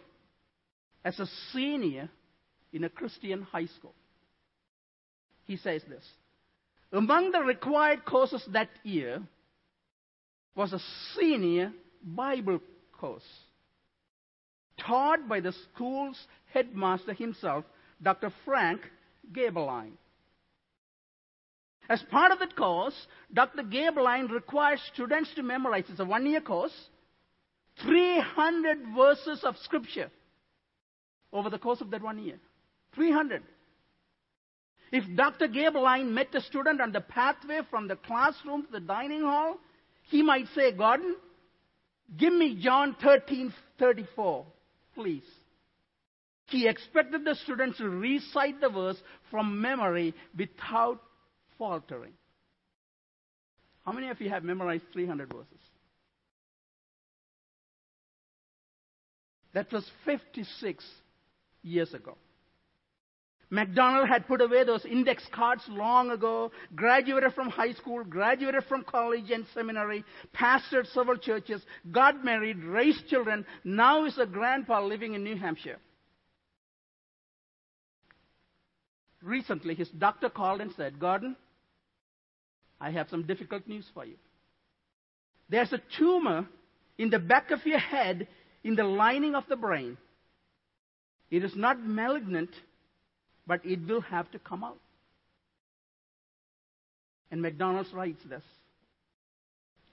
as 1.04 1.18
a 1.18 1.26
senior 1.52 2.08
in 2.72 2.84
a 2.84 2.88
Christian 2.88 3.42
high 3.42 3.66
school. 3.66 3.94
He 5.44 5.56
says 5.56 5.82
this 5.88 6.04
Among 6.96 7.30
the 7.30 7.42
required 7.42 8.06
courses 8.06 8.42
that 8.52 8.70
year 8.82 9.20
was 10.54 10.72
a 10.72 10.80
senior 11.14 11.70
Bible 12.02 12.58
course 12.98 13.22
taught 14.80 15.28
by 15.28 15.40
the 15.40 15.52
school's 15.52 16.18
headmaster 16.54 17.12
himself, 17.12 17.66
Dr. 18.02 18.32
Frank 18.46 18.80
Gaebelein. 19.30 19.92
As 21.90 22.02
part 22.10 22.32
of 22.32 22.38
that 22.38 22.56
course, 22.56 22.94
Dr. 23.32 23.62
Gaebelein 23.62 24.30
requires 24.30 24.80
students 24.94 25.30
to 25.34 25.42
memorize, 25.42 25.84
it's 25.90 26.00
a 26.00 26.04
one 26.04 26.24
year 26.24 26.40
course, 26.40 26.74
300 27.82 28.78
verses 28.96 29.44
of 29.44 29.54
scripture 29.58 30.10
over 31.30 31.50
the 31.50 31.58
course 31.58 31.82
of 31.82 31.90
that 31.90 32.02
one 32.02 32.18
year. 32.24 32.38
300. 32.94 33.42
If 34.96 35.04
Dr. 35.14 35.46
Gaebelein 35.48 36.12
met 36.12 36.34
a 36.34 36.40
student 36.40 36.80
on 36.80 36.90
the 36.90 37.02
pathway 37.02 37.60
from 37.68 37.86
the 37.86 37.96
classroom 37.96 38.64
to 38.64 38.72
the 38.72 38.80
dining 38.80 39.20
hall, 39.20 39.58
he 40.04 40.22
might 40.22 40.46
say, 40.54 40.72
Gordon, 40.72 41.16
give 42.16 42.32
me 42.32 42.58
John 42.62 42.96
13, 43.02 43.52
34, 43.78 44.46
please. 44.94 45.26
He 46.46 46.66
expected 46.66 47.26
the 47.26 47.34
students 47.34 47.76
to 47.76 47.90
recite 47.90 48.58
the 48.62 48.70
verse 48.70 48.96
from 49.30 49.60
memory 49.60 50.14
without 50.34 51.02
faltering. 51.58 52.14
How 53.84 53.92
many 53.92 54.08
of 54.08 54.18
you 54.18 54.30
have 54.30 54.44
memorized 54.44 54.84
300 54.94 55.30
verses? 55.30 55.46
That 59.52 59.70
was 59.70 59.84
56 60.06 60.82
years 61.62 61.92
ago. 61.92 62.16
MacDonald 63.50 64.08
had 64.08 64.26
put 64.26 64.40
away 64.40 64.64
those 64.64 64.84
index 64.84 65.24
cards 65.32 65.62
long 65.68 66.10
ago, 66.10 66.50
graduated 66.74 67.32
from 67.32 67.48
high 67.48 67.72
school, 67.72 68.02
graduated 68.02 68.64
from 68.64 68.82
college 68.82 69.30
and 69.30 69.46
seminary, 69.54 70.04
pastored 70.34 70.86
several 70.92 71.16
churches, 71.16 71.62
got 71.92 72.24
married, 72.24 72.58
raised 72.64 73.06
children, 73.06 73.46
now 73.62 74.04
is 74.04 74.18
a 74.18 74.26
grandpa 74.26 74.80
living 74.80 75.14
in 75.14 75.22
New 75.22 75.36
Hampshire. 75.36 75.78
Recently, 79.22 79.74
his 79.74 79.88
doctor 79.90 80.28
called 80.28 80.60
and 80.60 80.72
said, 80.76 80.98
Gordon, 80.98 81.36
I 82.80 82.90
have 82.90 83.08
some 83.08 83.26
difficult 83.26 83.66
news 83.66 83.86
for 83.94 84.04
you. 84.04 84.16
There's 85.48 85.72
a 85.72 85.80
tumor 85.98 86.46
in 86.98 87.10
the 87.10 87.18
back 87.18 87.50
of 87.52 87.64
your 87.64 87.78
head 87.78 88.26
in 88.64 88.74
the 88.74 88.84
lining 88.84 89.34
of 89.34 89.44
the 89.48 89.56
brain. 89.56 89.96
It 91.30 91.44
is 91.44 91.54
not 91.56 91.80
malignant, 91.80 92.50
but 93.46 93.64
it 93.64 93.86
will 93.86 94.00
have 94.00 94.30
to 94.32 94.38
come 94.38 94.64
out. 94.64 94.78
And 97.30 97.42
MacDonald's 97.42 97.92
writes 97.92 98.22
this. 98.28 98.42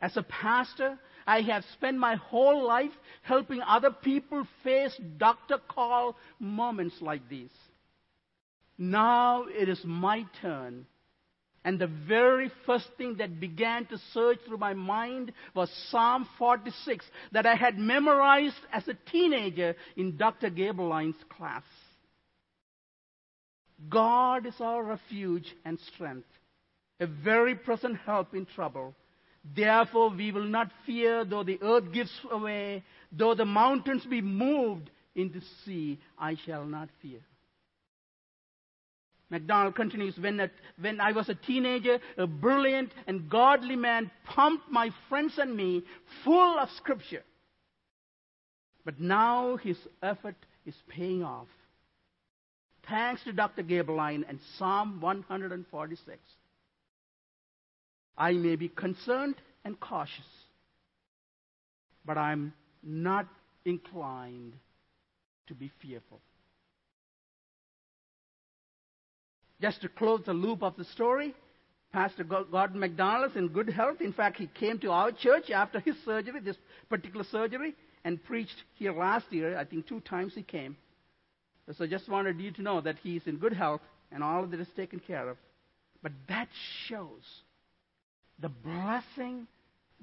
As 0.01 0.17
a 0.17 0.23
pastor, 0.23 0.99
I 1.25 1.41
have 1.41 1.63
spent 1.73 1.97
my 1.97 2.15
whole 2.15 2.67
life 2.67 2.91
helping 3.21 3.61
other 3.61 3.91
people 3.91 4.45
face 4.63 4.95
doctor 5.17 5.57
call 5.67 6.17
moments 6.39 6.95
like 7.01 7.27
these. 7.29 7.53
Now 8.77 9.45
it 9.47 9.69
is 9.69 9.79
my 9.85 10.25
turn 10.41 10.85
and 11.65 11.79
the 11.79 11.87
very 11.87 12.51
first 12.65 12.87
thing 12.97 13.15
that 13.17 13.39
began 13.39 13.85
to 13.85 13.97
surge 14.13 14.39
through 14.45 14.57
my 14.57 14.73
mind 14.73 15.31
was 15.55 15.71
Psalm 15.89 16.27
46 16.37 17.05
that 17.31 17.45
I 17.45 17.55
had 17.55 17.77
memorized 17.77 18.55
as 18.71 18.87
a 18.87 18.97
teenager 19.09 19.75
in 19.95 20.17
Dr. 20.17 20.49
Gaebelein's 20.49 21.15
class. 21.29 21.63
God 23.89 24.45
is 24.45 24.55
our 24.59 24.83
refuge 24.83 25.53
and 25.65 25.79
strength, 25.93 26.27
a 26.99 27.07
very 27.07 27.55
present 27.55 27.97
help 28.05 28.33
in 28.33 28.45
trouble. 28.45 28.95
Therefore, 29.55 30.09
we 30.09 30.31
will 30.31 30.45
not 30.45 30.71
fear, 30.85 31.25
though 31.25 31.43
the 31.43 31.59
earth 31.61 31.91
gives 31.91 32.11
away, 32.31 32.83
though 33.11 33.35
the 33.35 33.45
mountains 33.45 34.05
be 34.05 34.21
moved 34.21 34.89
into 35.15 35.39
the 35.39 35.45
sea, 35.65 35.99
I 36.17 36.35
shall 36.45 36.65
not 36.65 36.89
fear. 37.01 37.19
MacDonald 39.29 39.75
continues 39.75 40.17
when, 40.17 40.39
at, 40.39 40.51
when 40.79 41.01
I 41.01 41.11
was 41.11 41.27
a 41.27 41.35
teenager, 41.35 41.99
a 42.17 42.27
brilliant 42.27 42.91
and 43.07 43.29
godly 43.29 43.75
man 43.75 44.11
pumped 44.25 44.69
my 44.69 44.91
friends 45.09 45.33
and 45.39 45.57
me 45.57 45.83
full 46.23 46.59
of 46.59 46.69
scripture. 46.77 47.23
But 48.85 48.99
now 48.99 49.57
his 49.57 49.77
effort 50.03 50.35
is 50.65 50.75
paying 50.87 51.23
off. 51.23 51.47
Thanks 52.89 53.23
to 53.23 53.31
Dr. 53.31 53.63
Gaberline 53.63 54.23
and 54.27 54.39
Psalm 54.57 54.99
146. 54.99 56.19
I 58.17 58.33
may 58.33 58.55
be 58.55 58.69
concerned 58.69 59.35
and 59.63 59.79
cautious, 59.79 60.25
but 62.05 62.17
I'm 62.17 62.53
not 62.83 63.27
inclined 63.65 64.53
to 65.47 65.55
be 65.55 65.71
fearful. 65.81 66.19
Just 69.61 69.81
to 69.81 69.89
close 69.89 70.21
the 70.25 70.33
loop 70.33 70.61
of 70.61 70.75
the 70.75 70.83
story, 70.83 71.33
Pastor 71.93 72.23
Gordon 72.23 72.79
MacDonald 72.79 73.31
is 73.31 73.37
in 73.37 73.47
good 73.47 73.69
health. 73.69 74.01
In 74.01 74.11
fact, 74.11 74.37
he 74.37 74.47
came 74.47 74.77
to 74.79 74.91
our 74.91 75.11
church 75.11 75.51
after 75.51 75.79
his 75.79 75.95
surgery, 76.03 76.41
this 76.41 76.57
particular 76.89 77.23
surgery, 77.31 77.75
and 78.03 78.21
preached 78.23 78.63
here 78.75 78.91
last 78.91 79.31
year. 79.31 79.57
I 79.57 79.63
think 79.63 79.87
two 79.87 80.01
times 80.01 80.33
he 80.35 80.43
came. 80.43 80.75
So 81.71 81.85
I 81.85 81.87
just 81.87 82.09
wanted 82.09 82.39
you 82.39 82.51
to 82.51 82.61
know 82.61 82.81
that 82.81 82.97
he's 83.01 83.21
in 83.25 83.37
good 83.37 83.53
health 83.53 83.81
and 84.11 84.23
all 84.23 84.43
of 84.43 84.53
it 84.53 84.59
is 84.59 84.67
taken 84.75 84.99
care 84.99 85.29
of. 85.29 85.37
But 86.01 86.11
that 86.27 86.49
shows 86.87 87.23
the 88.39 88.49
blessing 88.49 89.47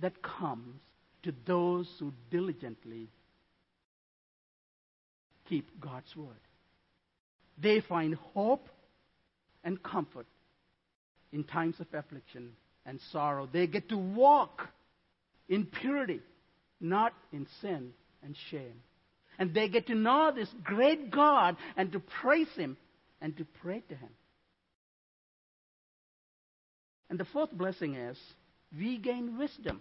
that 0.01 0.23
comes 0.23 0.81
to 1.25 1.35
those 1.47 1.87
who 1.99 2.13
diligently 2.31 3.09
keep 5.49 5.81
God's 5.81 6.17
word. 6.17 6.29
They 7.59 7.81
find 7.81 8.15
hope 8.35 8.69
and 9.63 9.83
comfort 9.83 10.27
in 11.33 11.45
times 11.45 11.77
of 11.79 11.87
affliction 11.93 12.53
and 12.87 12.99
sorrow. 13.13 13.49
They 13.53 13.67
get 13.67 13.91
to 13.91 13.99
walk 13.99 14.69
in 15.49 15.67
purity, 15.67 16.21
not 16.81 17.13
in 17.33 17.47
sin 17.61 17.93
and 18.23 18.35
shame. 18.51 18.81
And 19.39 19.55
they 19.55 19.69
get 19.69 19.87
to 19.87 19.95
know 19.95 20.33
this 20.35 20.49
great 20.63 21.11
God 21.11 21.57
and 21.77 21.93
to 21.93 22.01
praise 22.01 22.49
Him 22.57 22.77
and 23.21 23.37
to 23.39 23.47
pray 23.63 23.83
to 23.89 23.95
Him. 23.95 24.11
And 27.09 27.19
the 27.19 27.25
fourth 27.25 27.53
blessing 27.53 27.97
is 27.97 28.17
we 28.77 28.99
gain 28.99 29.39
wisdom 29.39 29.81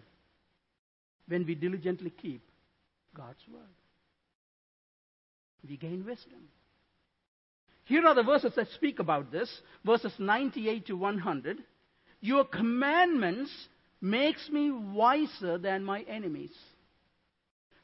when 1.27 1.45
we 1.45 1.55
diligently 1.55 2.09
keep 2.09 2.41
God's 3.15 3.43
word. 3.51 3.61
We 5.67 5.77
gain 5.77 6.05
wisdom. 6.05 6.49
Here 7.85 8.05
are 8.05 8.15
the 8.15 8.23
verses 8.23 8.53
that 8.55 8.67
speak 8.75 8.99
about 8.99 9.31
this 9.31 9.49
verses 9.85 10.13
98 10.17 10.87
to 10.87 10.93
100. 10.93 11.57
Your 12.21 12.45
commandments 12.45 13.51
makes 14.01 14.49
me 14.49 14.71
wiser 14.71 15.57
than 15.57 15.83
my 15.83 16.01
enemies, 16.01 16.53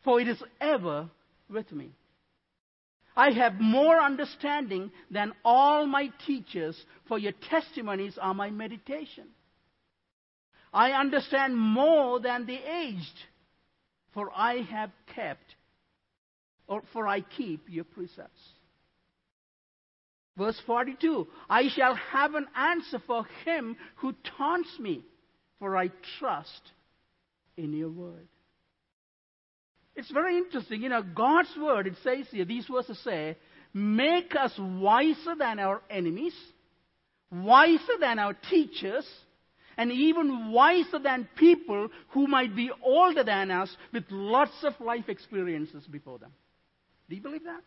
for 0.04 0.22
it 0.22 0.28
is 0.28 0.42
ever 0.62 1.10
with 1.50 1.72
me. 1.72 1.92
I 3.16 3.32
have 3.32 3.60
more 3.60 4.02
understanding 4.02 4.92
than 5.10 5.34
all 5.46 5.86
my 5.86 6.12
teachers, 6.26 6.78
for 7.08 7.18
your 7.18 7.32
testimonies 7.50 8.18
are 8.20 8.34
my 8.34 8.50
meditation. 8.50 9.26
I 10.74 10.92
understand 10.92 11.56
more 11.56 12.20
than 12.20 12.46
the 12.46 12.58
aged, 12.58 13.18
for 14.14 14.30
I 14.36 14.62
have 14.64 14.92
kept, 15.16 15.56
or 16.68 16.82
for 16.92 17.08
I 17.08 17.22
keep 17.22 17.70
your 17.70 17.86
precepts. 17.86 18.42
Verse 20.38 20.60
42 20.66 21.28
I 21.50 21.70
shall 21.70 21.96
have 21.96 22.36
an 22.36 22.48
answer 22.54 23.00
for 23.08 23.26
him 23.46 23.78
who 23.98 24.14
taunts 24.38 24.78
me, 24.80 25.04
for 25.60 25.78
I 25.78 25.90
trust 26.20 26.72
in 27.56 27.72
your 27.72 27.90
word. 27.90 28.28
It's 29.96 30.12
very 30.12 30.38
interesting. 30.38 30.82
You 30.82 30.90
know, 30.90 31.04
God's 31.04 31.50
word, 31.60 31.88
it 31.88 31.96
says 32.04 32.28
here, 32.32 32.46
these 32.46 32.66
verses 32.66 33.00
say, 33.04 33.38
make 33.74 34.36
us 34.36 34.54
wiser 34.58 35.36
than 35.38 35.60
our 35.60 35.82
enemies, 35.90 36.36
wiser 37.32 37.98
than 38.00 38.20
our 38.20 38.36
teachers, 38.50 39.08
and 39.78 39.92
even 39.92 40.52
wiser 40.52 41.00
than 41.00 41.28
people 41.38 41.90
who 42.10 42.28
might 42.28 42.56
be 42.56 42.72
older 42.84 43.24
than 43.24 43.52
us 43.52 43.76
with 43.94 44.04
lots 44.10 44.64
of 44.64 44.74
life 44.80 45.10
experiences 45.10 45.86
before 45.86 46.20
them. 46.20 46.32
Do 47.10 47.16
you 47.16 47.22
believe 47.22 47.44
that? 47.44 47.62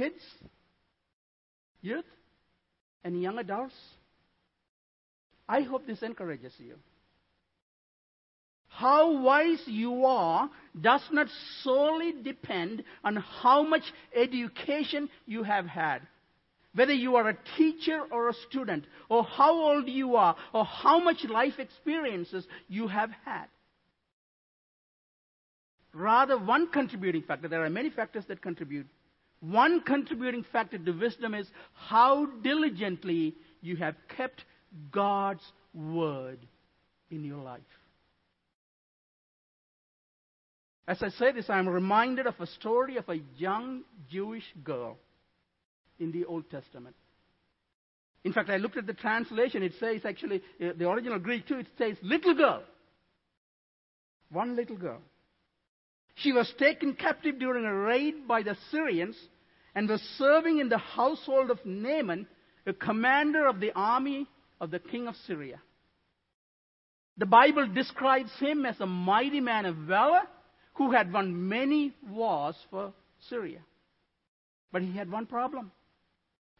kids, 0.00 0.22
youth, 1.82 2.04
and 3.04 3.20
young 3.20 3.38
adults. 3.38 3.74
I 5.48 5.60
hope 5.60 5.86
this 5.86 6.02
encourages 6.02 6.54
you. 6.58 6.76
How 8.80 9.20
wise 9.20 9.62
you 9.66 10.06
are 10.06 10.48
does 10.80 11.02
not 11.12 11.26
solely 11.62 12.14
depend 12.22 12.82
on 13.04 13.16
how 13.16 13.62
much 13.62 13.82
education 14.16 15.10
you 15.26 15.42
have 15.42 15.66
had. 15.66 16.00
Whether 16.74 16.94
you 16.94 17.16
are 17.16 17.28
a 17.28 17.36
teacher 17.58 18.00
or 18.10 18.30
a 18.30 18.34
student, 18.48 18.86
or 19.10 19.22
how 19.22 19.52
old 19.52 19.86
you 19.86 20.16
are, 20.16 20.34
or 20.54 20.64
how 20.64 20.98
much 20.98 21.24
life 21.28 21.58
experiences 21.58 22.46
you 22.68 22.88
have 22.88 23.10
had. 23.26 23.46
Rather, 25.92 26.38
one 26.38 26.70
contributing 26.70 27.22
factor, 27.22 27.48
there 27.48 27.64
are 27.64 27.68
many 27.68 27.90
factors 27.90 28.24
that 28.28 28.40
contribute 28.40 28.86
one 29.40 29.80
contributing 29.80 30.44
factor 30.52 30.78
to 30.78 30.92
wisdom 30.92 31.34
is 31.34 31.46
how 31.74 32.26
diligently 32.42 33.34
you 33.62 33.76
have 33.76 33.94
kept 34.14 34.44
God's 34.90 35.42
word 35.72 36.38
in 37.10 37.24
your 37.24 37.42
life. 37.42 37.62
As 40.90 41.00
I 41.04 41.10
say 41.10 41.30
this, 41.30 41.48
I'm 41.48 41.68
reminded 41.68 42.26
of 42.26 42.34
a 42.40 42.48
story 42.48 42.96
of 42.96 43.08
a 43.08 43.20
young 43.36 43.82
Jewish 44.10 44.42
girl 44.64 44.98
in 46.00 46.10
the 46.10 46.24
Old 46.24 46.50
Testament. 46.50 46.96
In 48.24 48.32
fact, 48.32 48.50
I 48.50 48.56
looked 48.56 48.76
at 48.76 48.88
the 48.88 48.92
translation. 48.92 49.62
It 49.62 49.74
says 49.78 50.00
actually, 50.04 50.42
uh, 50.60 50.70
the 50.76 50.90
original 50.90 51.20
Greek 51.20 51.46
too, 51.46 51.58
it 51.58 51.68
says 51.78 51.96
little 52.02 52.34
girl. 52.34 52.64
One 54.32 54.56
little 54.56 54.76
girl. 54.76 55.00
She 56.16 56.32
was 56.32 56.52
taken 56.58 56.94
captive 56.94 57.38
during 57.38 57.64
a 57.64 57.72
raid 57.72 58.26
by 58.26 58.42
the 58.42 58.56
Syrians 58.72 59.16
and 59.76 59.88
was 59.88 60.00
serving 60.18 60.58
in 60.58 60.70
the 60.70 60.78
household 60.78 61.52
of 61.52 61.64
Naaman, 61.64 62.26
a 62.66 62.72
commander 62.72 63.46
of 63.46 63.60
the 63.60 63.70
army 63.76 64.26
of 64.60 64.72
the 64.72 64.80
king 64.80 65.06
of 65.06 65.14
Syria. 65.28 65.60
The 67.16 67.26
Bible 67.26 67.68
describes 67.68 68.32
him 68.40 68.66
as 68.66 68.80
a 68.80 68.86
mighty 68.86 69.38
man 69.38 69.66
of 69.66 69.76
valor 69.76 70.22
who 70.80 70.92
had 70.92 71.12
won 71.12 71.46
many 71.46 71.92
wars 72.08 72.56
for 72.70 72.94
Syria. 73.28 73.58
But 74.72 74.80
he 74.80 74.96
had 74.96 75.12
one 75.12 75.26
problem 75.26 75.72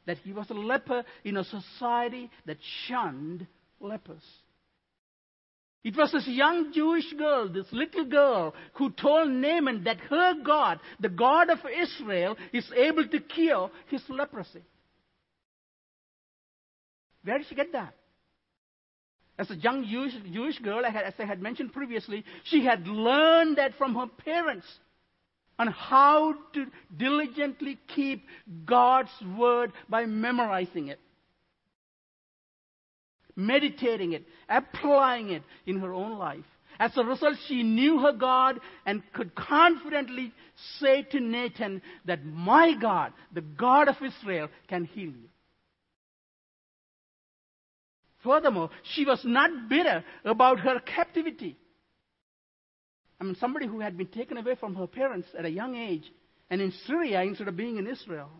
that 0.05 0.19
he 0.19 0.35
was 0.35 0.51
a 0.51 0.55
leper 0.55 1.05
in 1.25 1.39
a 1.39 1.45
society 1.45 2.31
that 2.45 2.59
shunned 2.87 3.47
lepers. 3.81 4.23
It 5.83 5.97
was 5.97 6.13
this 6.13 6.27
young 6.27 6.71
Jewish 6.75 7.11
girl, 7.15 7.49
this 7.49 7.65
little 7.73 8.05
girl, 8.05 8.53
who 8.75 8.91
told 8.91 9.31
Naaman 9.31 9.85
that 9.85 9.97
her 10.11 10.35
God, 10.45 10.81
the 11.01 11.09
God 11.09 11.49
of 11.49 11.61
Israel, 11.75 12.37
is 12.53 12.71
able 12.77 13.09
to 13.09 13.21
cure 13.21 13.71
his 13.87 14.03
leprosy. 14.11 14.63
Where 17.25 17.39
did 17.39 17.47
she 17.49 17.55
get 17.55 17.73
that? 17.73 17.95
As 19.40 19.50
a 19.50 19.57
young 19.57 19.87
Jewish, 19.87 20.12
Jewish 20.33 20.59
girl, 20.59 20.85
as 20.85 21.14
I 21.18 21.24
had 21.24 21.40
mentioned 21.40 21.72
previously, 21.72 22.24
she 22.44 22.64
had 22.64 22.87
learned 22.87 23.57
that 23.57 23.74
from 23.79 23.95
her 23.95 24.07
parents 24.07 24.66
on 25.59 25.68
how 25.68 26.34
to 26.53 26.66
diligently 26.97 27.78
keep 27.95 28.26
God's 28.66 29.11
word 29.36 29.72
by 29.88 30.05
memorizing 30.07 30.88
it 30.88 31.01
meditating 33.36 34.12
it, 34.12 34.24
applying 34.49 35.30
it 35.30 35.43
in 35.66 35.80
her 35.80 35.95
own 35.95 36.18
life. 36.18 36.45
As 36.78 36.97
a 36.97 37.05
result, 37.05 37.36
she 37.47 37.62
knew 37.62 38.01
her 38.01 38.12
God 38.12 38.59
and 38.86 39.03
could 39.12 39.34
confidently 39.34 40.32
say 40.78 41.03
to 41.03 41.20
Naaman 41.20 41.82
that 42.07 42.24
my 42.24 42.74
God, 42.80 43.12
the 43.32 43.43
God 43.43 43.88
of 43.88 43.97
Israel, 44.03 44.49
can 44.68 44.84
heal 44.84 45.11
you. 45.11 45.28
Furthermore, 48.23 48.71
she 48.95 49.05
was 49.05 49.21
not 49.25 49.68
bitter 49.68 50.05
about 50.25 50.61
her 50.61 50.81
captivity. 50.81 51.57
I 53.21 53.25
mean, 53.25 53.37
somebody 53.37 53.66
who 53.66 53.81
had 53.81 53.97
been 53.97 54.09
taken 54.09 54.37
away 54.37 54.55
from 54.55 54.75
her 54.75 54.87
parents 54.87 55.29
at 55.39 55.45
a 55.45 55.51
young 55.51 55.77
age 55.77 56.05
and 56.49 56.61
in 56.61 56.73
Syria 56.87 57.23
instead 57.23 57.49
of 57.49 57.57
being 57.57 57.79
in 57.79 57.87
Israel. 57.87 58.31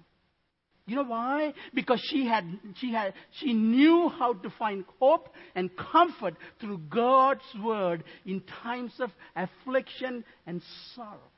You 0.87 0.97
know 0.97 1.05
why? 1.05 1.55
Because 1.73 2.01
she 2.11 2.27
had, 2.27 2.45
she 2.77 2.93
had, 2.93 3.15
she 3.39 3.53
knew 3.53 4.09
how 4.09 4.33
to 4.33 4.51
find 4.59 4.85
hope 4.99 5.29
and 5.55 5.71
comfort 5.77 6.35
through 6.61 6.79
God's 6.89 7.45
word 7.63 8.03
in 8.27 8.43
times 8.63 8.93
of 8.99 9.11
affliction 9.37 10.25
and 10.47 10.63
sorrow. 10.97 11.31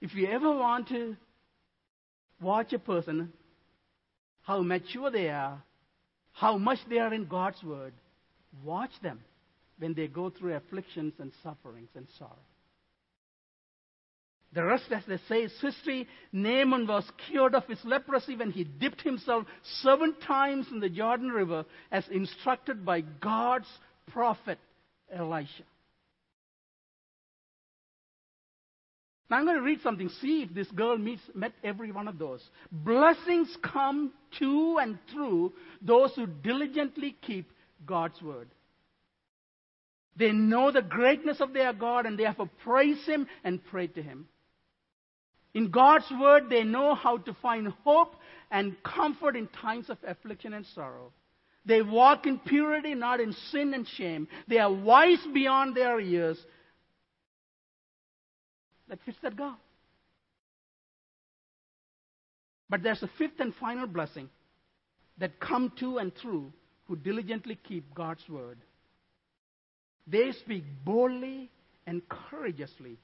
If 0.00 0.14
you 0.14 0.26
ever 0.28 0.50
want 0.50 0.88
to 0.88 1.16
watch 2.40 2.72
a 2.72 2.78
person, 2.78 3.32
how 4.48 4.62
mature 4.62 5.10
they 5.10 5.28
are, 5.28 5.62
how 6.32 6.56
much 6.56 6.78
they 6.88 6.96
are 6.96 7.12
in 7.12 7.26
God's 7.26 7.62
word, 7.62 7.92
watch 8.64 8.92
them 9.02 9.20
when 9.78 9.92
they 9.92 10.06
go 10.06 10.30
through 10.30 10.54
afflictions 10.54 11.12
and 11.18 11.30
sufferings 11.42 11.90
and 11.94 12.06
sorrow. 12.18 12.32
The 14.54 14.64
rest, 14.64 14.84
as 14.90 15.02
they 15.06 15.18
say, 15.28 15.42
is 15.42 15.52
history. 15.60 16.08
Naaman 16.32 16.86
was 16.86 17.04
cured 17.28 17.54
of 17.54 17.66
his 17.66 17.78
leprosy 17.84 18.36
when 18.36 18.50
he 18.50 18.64
dipped 18.64 19.02
himself 19.02 19.44
seven 19.82 20.14
times 20.26 20.66
in 20.72 20.80
the 20.80 20.88
Jordan 20.88 21.28
River 21.28 21.66
as 21.92 22.08
instructed 22.10 22.86
by 22.86 23.02
God's 23.02 23.68
prophet 24.10 24.58
Elisha. 25.12 25.64
Now 29.30 29.36
I'm 29.36 29.44
going 29.44 29.56
to 29.56 29.62
read 29.62 29.82
something. 29.82 30.08
See 30.20 30.42
if 30.42 30.54
this 30.54 30.68
girl 30.68 30.96
meets, 30.96 31.22
met 31.34 31.52
every 31.62 31.92
one 31.92 32.08
of 32.08 32.18
those. 32.18 32.42
Blessings 32.72 33.54
come 33.62 34.12
to 34.38 34.78
and 34.80 34.98
through 35.12 35.52
those 35.82 36.14
who 36.14 36.26
diligently 36.26 37.16
keep 37.20 37.50
God's 37.84 38.20
word. 38.22 38.48
They 40.16 40.32
know 40.32 40.72
the 40.72 40.82
greatness 40.82 41.40
of 41.40 41.52
their 41.52 41.72
God 41.72 42.06
and 42.06 42.18
they 42.18 42.24
have 42.24 42.38
to 42.38 42.50
praise 42.64 43.04
Him 43.06 43.26
and 43.44 43.64
pray 43.64 43.86
to 43.88 44.02
Him. 44.02 44.26
In 45.54 45.70
God's 45.70 46.10
word, 46.20 46.50
they 46.50 46.64
know 46.64 46.94
how 46.94 47.18
to 47.18 47.34
find 47.34 47.68
hope 47.84 48.16
and 48.50 48.76
comfort 48.82 49.36
in 49.36 49.46
times 49.48 49.90
of 49.90 49.98
affliction 50.06 50.54
and 50.54 50.66
sorrow. 50.74 51.12
They 51.64 51.82
walk 51.82 52.26
in 52.26 52.38
purity, 52.38 52.94
not 52.94 53.20
in 53.20 53.32
sin 53.50 53.74
and 53.74 53.86
shame. 53.86 54.26
They 54.46 54.58
are 54.58 54.72
wise 54.72 55.24
beyond 55.32 55.76
their 55.76 56.00
years. 56.00 56.38
That 58.88 58.98
fits 59.04 59.18
that 59.22 59.36
girl. 59.36 59.58
But 62.70 62.82
there's 62.82 63.02
a 63.02 63.10
fifth 63.18 63.40
and 63.40 63.54
final 63.54 63.86
blessing 63.86 64.28
that 65.18 65.40
come 65.40 65.72
to 65.80 65.98
and 65.98 66.14
through 66.14 66.52
who 66.86 66.96
diligently 66.96 67.58
keep 67.66 67.94
God's 67.94 68.26
word. 68.28 68.58
They 70.06 70.32
speak 70.32 70.64
boldly 70.84 71.50
and 71.86 72.02
courageously 72.08 72.98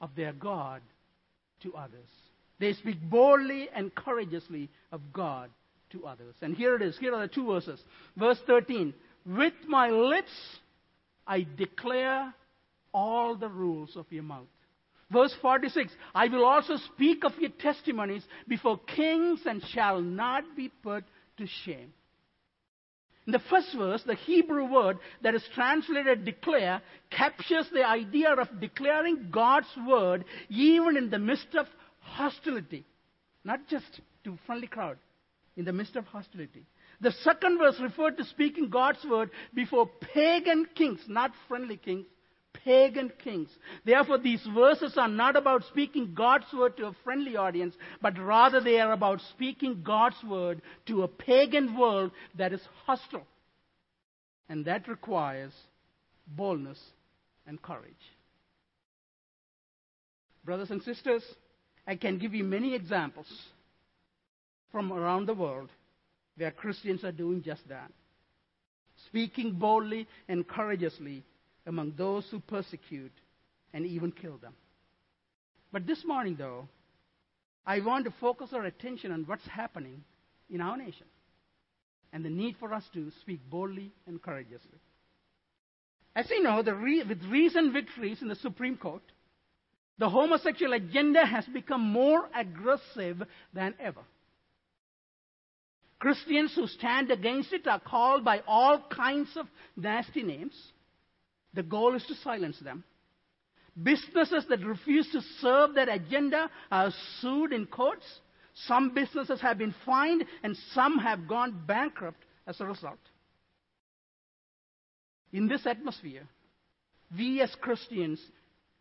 of 0.00 0.10
their 0.16 0.32
God 0.32 0.82
to 1.62 1.74
others. 1.74 2.08
They 2.58 2.74
speak 2.74 3.00
boldly 3.02 3.68
and 3.74 3.94
courageously 3.94 4.68
of 4.92 5.00
God 5.12 5.50
to 5.90 6.06
others. 6.06 6.34
And 6.42 6.54
here 6.54 6.76
it 6.76 6.82
is. 6.82 6.96
Here 6.98 7.14
are 7.14 7.26
the 7.26 7.28
two 7.28 7.46
verses. 7.46 7.82
Verse 8.16 8.38
13 8.46 8.92
With 9.26 9.54
my 9.66 9.90
lips 9.90 10.32
I 11.26 11.46
declare 11.56 12.34
all 12.92 13.36
the 13.36 13.48
rules 13.48 13.96
of 13.96 14.06
your 14.10 14.22
mouth. 14.22 14.48
Verse 15.10 15.34
46 15.42 15.92
I 16.14 16.28
will 16.28 16.44
also 16.44 16.76
speak 16.94 17.24
of 17.24 17.32
your 17.38 17.50
testimonies 17.50 18.24
before 18.48 18.78
kings 18.78 19.40
and 19.46 19.62
shall 19.72 20.00
not 20.00 20.44
be 20.56 20.68
put 20.82 21.04
to 21.38 21.46
shame. 21.64 21.92
In 23.26 23.32
the 23.32 23.40
first 23.50 23.68
verse, 23.76 24.02
the 24.04 24.14
Hebrew 24.14 24.64
word 24.64 24.98
that 25.22 25.34
is 25.34 25.44
translated 25.54 26.24
declare 26.24 26.80
captures 27.10 27.66
the 27.72 27.86
idea 27.86 28.32
of 28.32 28.60
declaring 28.60 29.28
God's 29.30 29.68
word 29.86 30.24
even 30.48 30.96
in 30.96 31.10
the 31.10 31.18
midst 31.18 31.54
of 31.54 31.66
hostility. 32.00 32.84
Not 33.44 33.60
just 33.68 34.00
to 34.24 34.38
friendly 34.46 34.66
crowd, 34.66 34.98
in 35.56 35.64
the 35.64 35.72
midst 35.72 35.96
of 35.96 36.06
hostility. 36.06 36.64
The 37.00 37.12
second 37.22 37.58
verse 37.58 37.76
referred 37.80 38.16
to 38.18 38.24
speaking 38.24 38.68
God's 38.68 39.04
word 39.08 39.30
before 39.54 39.88
pagan 40.12 40.66
kings, 40.74 41.00
not 41.08 41.32
friendly 41.48 41.76
kings, 41.76 42.06
pagan 42.64 43.12
kings. 43.22 43.48
Therefore, 43.84 44.18
these 44.18 44.46
verses 44.54 44.94
are 44.96 45.08
not 45.08 45.36
about 45.36 45.64
speaking 45.64 46.14
God's 46.14 46.46
word 46.52 46.76
to 46.76 46.86
a 46.86 46.96
friendly 47.04 47.36
audience, 47.36 47.74
but 48.00 48.18
rather 48.18 48.60
they 48.60 48.80
are 48.80 48.92
about 48.92 49.20
speaking 49.32 49.82
God's 49.84 50.22
word 50.26 50.62
to 50.86 51.02
a 51.02 51.08
pagan 51.08 51.78
world 51.78 52.12
that 52.36 52.52
is 52.52 52.62
hostile. 52.86 53.26
And 54.48 54.64
that 54.64 54.88
requires 54.88 55.52
boldness 56.26 56.78
and 57.46 57.60
courage. 57.60 57.94
Brothers 60.44 60.70
and 60.70 60.82
sisters, 60.82 61.22
I 61.86 61.96
can 61.96 62.18
give 62.18 62.34
you 62.34 62.44
many 62.44 62.74
examples 62.74 63.26
from 64.72 64.92
around 64.92 65.26
the 65.26 65.34
world 65.34 65.70
where 66.36 66.50
Christians 66.50 67.04
are 67.04 67.12
doing 67.12 67.42
just 67.42 67.68
that. 67.68 67.90
Speaking 69.06 69.52
boldly 69.52 70.06
and 70.28 70.46
courageously 70.46 71.24
among 71.66 71.94
those 71.96 72.26
who 72.30 72.40
persecute 72.40 73.12
and 73.72 73.86
even 73.86 74.12
kill 74.12 74.38
them. 74.38 74.54
But 75.72 75.86
this 75.86 76.04
morning, 76.04 76.36
though, 76.36 76.68
I 77.66 77.80
want 77.80 78.04
to 78.06 78.14
focus 78.20 78.50
our 78.52 78.64
attention 78.64 79.12
on 79.12 79.24
what's 79.24 79.46
happening 79.46 80.02
in 80.48 80.60
our 80.60 80.76
nation 80.76 81.06
and 82.12 82.24
the 82.24 82.30
need 82.30 82.56
for 82.58 82.74
us 82.74 82.84
to 82.94 83.10
speak 83.20 83.40
boldly 83.48 83.92
and 84.06 84.20
courageously. 84.20 84.80
As 86.16 86.28
you 86.28 86.42
know, 86.42 86.62
re- 86.62 87.04
with 87.08 87.22
recent 87.30 87.72
victories 87.72 88.20
in 88.20 88.28
the 88.28 88.34
Supreme 88.36 88.76
Court, 88.76 89.02
the 89.98 90.08
homosexual 90.08 90.72
agenda 90.72 91.24
has 91.24 91.44
become 91.46 91.82
more 91.82 92.28
aggressive 92.34 93.22
than 93.52 93.74
ever. 93.78 94.00
Christians 95.98 96.52
who 96.54 96.66
stand 96.66 97.10
against 97.10 97.52
it 97.52 97.66
are 97.68 97.78
called 97.78 98.24
by 98.24 98.40
all 98.46 98.82
kinds 98.90 99.28
of 99.36 99.46
nasty 99.76 100.22
names. 100.22 100.54
The 101.54 101.62
goal 101.62 101.94
is 101.94 102.04
to 102.06 102.14
silence 102.14 102.58
them. 102.60 102.84
Businesses 103.80 104.44
that 104.48 104.64
refuse 104.64 105.10
to 105.12 105.20
serve 105.40 105.74
that 105.74 105.88
agenda 105.88 106.50
are 106.70 106.92
sued 107.20 107.52
in 107.52 107.66
courts. 107.66 108.04
Some 108.66 108.94
businesses 108.94 109.40
have 109.40 109.58
been 109.58 109.74
fined, 109.86 110.24
and 110.42 110.56
some 110.74 110.98
have 110.98 111.28
gone 111.28 111.62
bankrupt 111.66 112.24
as 112.46 112.60
a 112.60 112.66
result. 112.66 112.98
In 115.32 115.48
this 115.48 115.66
atmosphere, 115.66 116.26
we 117.16 117.40
as 117.40 117.54
Christians 117.60 118.20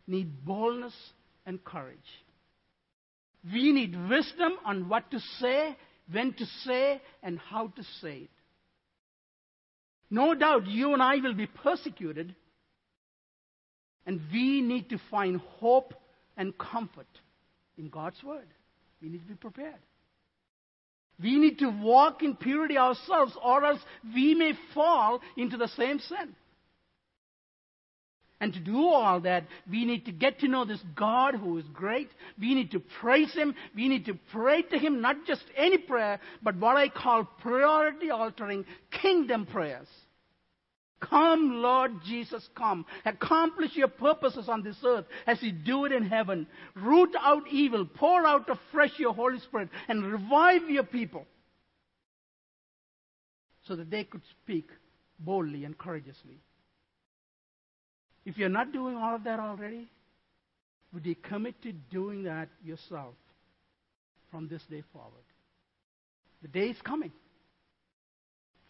need 0.08 0.44
boldness 0.44 0.96
and 1.46 1.64
courage. 1.64 1.98
We 3.52 3.72
need 3.72 3.96
wisdom 4.10 4.54
on 4.66 4.90
what 4.90 5.10
to 5.12 5.20
say, 5.40 5.78
when 6.12 6.34
to 6.34 6.46
say, 6.66 7.02
and 7.22 7.40
how 7.40 7.68
to 7.68 7.84
say 8.02 8.18
it. 8.18 8.30
No 10.10 10.34
doubt 10.34 10.68
you 10.68 10.94
and 10.94 11.02
I 11.02 11.18
will 11.18 11.36
be 11.36 11.46
persecuted 11.46 12.36
and 14.06 14.22
we 14.32 14.62
need 14.62 14.90
to 14.90 15.00
find 15.12 15.40
hope 15.60 15.94
and 16.38 16.58
comfort 16.58 17.08
in 17.78 17.90
God's 17.90 18.22
Word. 18.24 18.48
We 19.02 19.10
need 19.10 19.20
to 19.20 19.28
be 19.28 19.36
prepared. 19.36 19.76
We 21.22 21.38
need 21.38 21.60
to 21.60 21.70
walk 21.70 22.24
in 22.24 22.36
purity 22.36 22.78
ourselves, 22.78 23.34
or 23.44 23.64
else 23.66 23.82
we 24.14 24.36
may 24.36 24.54
fall 24.74 25.20
into 25.38 25.58
the 25.58 25.68
same 25.68 26.00
sin. 26.00 26.36
And 28.42 28.54
to 28.54 28.60
do 28.62 28.88
all 28.88 29.20
that, 29.22 29.44
we 29.70 29.84
need 29.84 30.06
to 30.06 30.14
get 30.14 30.40
to 30.40 30.48
know 30.48 30.64
this 30.64 30.80
God 30.96 31.36
who 31.36 31.58
is 31.58 31.66
great. 31.74 32.10
We 32.40 32.56
need 32.56 32.72
to 32.72 32.80
praise 33.02 33.34
Him. 33.34 33.54
We 33.76 33.90
need 33.90 34.06
to 34.06 34.18
pray 34.32 34.62
to 34.62 34.78
Him, 34.78 35.02
not 35.02 35.18
just 35.28 35.44
any 35.58 35.78
prayer, 35.78 36.22
but 36.42 36.56
what 36.56 36.78
I 36.78 36.88
call 36.88 37.26
priority 37.26 38.12
altering 38.12 38.66
kingdom 39.02 39.46
prayers. 39.46 39.88
Come, 41.00 41.62
Lord 41.62 41.94
Jesus, 42.06 42.48
come. 42.56 42.86
Accomplish 43.06 43.76
your 43.76 43.88
purposes 43.88 44.50
on 44.50 44.64
this 44.64 44.76
earth 44.86 45.06
as 45.26 45.42
you 45.42 45.52
do 45.52 45.86
it 45.86 45.92
in 45.92 46.06
heaven. 46.06 46.46
Root 46.76 47.16
out 47.20 47.44
evil, 47.50 47.86
pour 47.86 48.26
out 48.26 48.50
afresh 48.50 48.92
your 48.98 49.14
Holy 49.14 49.40
Spirit, 49.40 49.70
and 49.88 50.06
revive 50.06 50.70
your 50.70 50.84
people 50.84 51.26
so 53.66 53.76
that 53.76 53.90
they 53.90 54.04
could 54.04 54.22
speak 54.44 54.68
boldly 55.20 55.64
and 55.64 55.78
courageously. 55.78 56.40
If 58.26 58.38
you're 58.38 58.50
not 58.50 58.74
doing 58.74 58.98
all 58.98 59.16
of 59.16 59.24
that 59.24 59.40
already, 59.40 59.90
would 60.94 61.06
you 61.06 61.16
commit 61.16 61.62
to 61.64 61.72
doing 61.72 62.24
that 62.24 62.50
yourself 62.64 63.14
from 64.32 64.48
this 64.48 64.62
day 64.70 64.84
forward? 64.92 65.14
The 66.42 66.48
day 66.48 66.68
is 66.68 66.78
coming. 66.84 67.12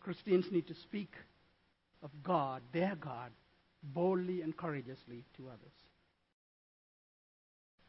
Christians 0.01 0.45
need 0.51 0.67
to 0.67 0.75
speak 0.75 1.11
of 2.01 2.11
God, 2.23 2.61
their 2.73 2.95
God, 2.95 3.31
boldly 3.83 4.41
and 4.41 4.55
courageously 4.55 5.23
to 5.37 5.47
others. 5.47 5.73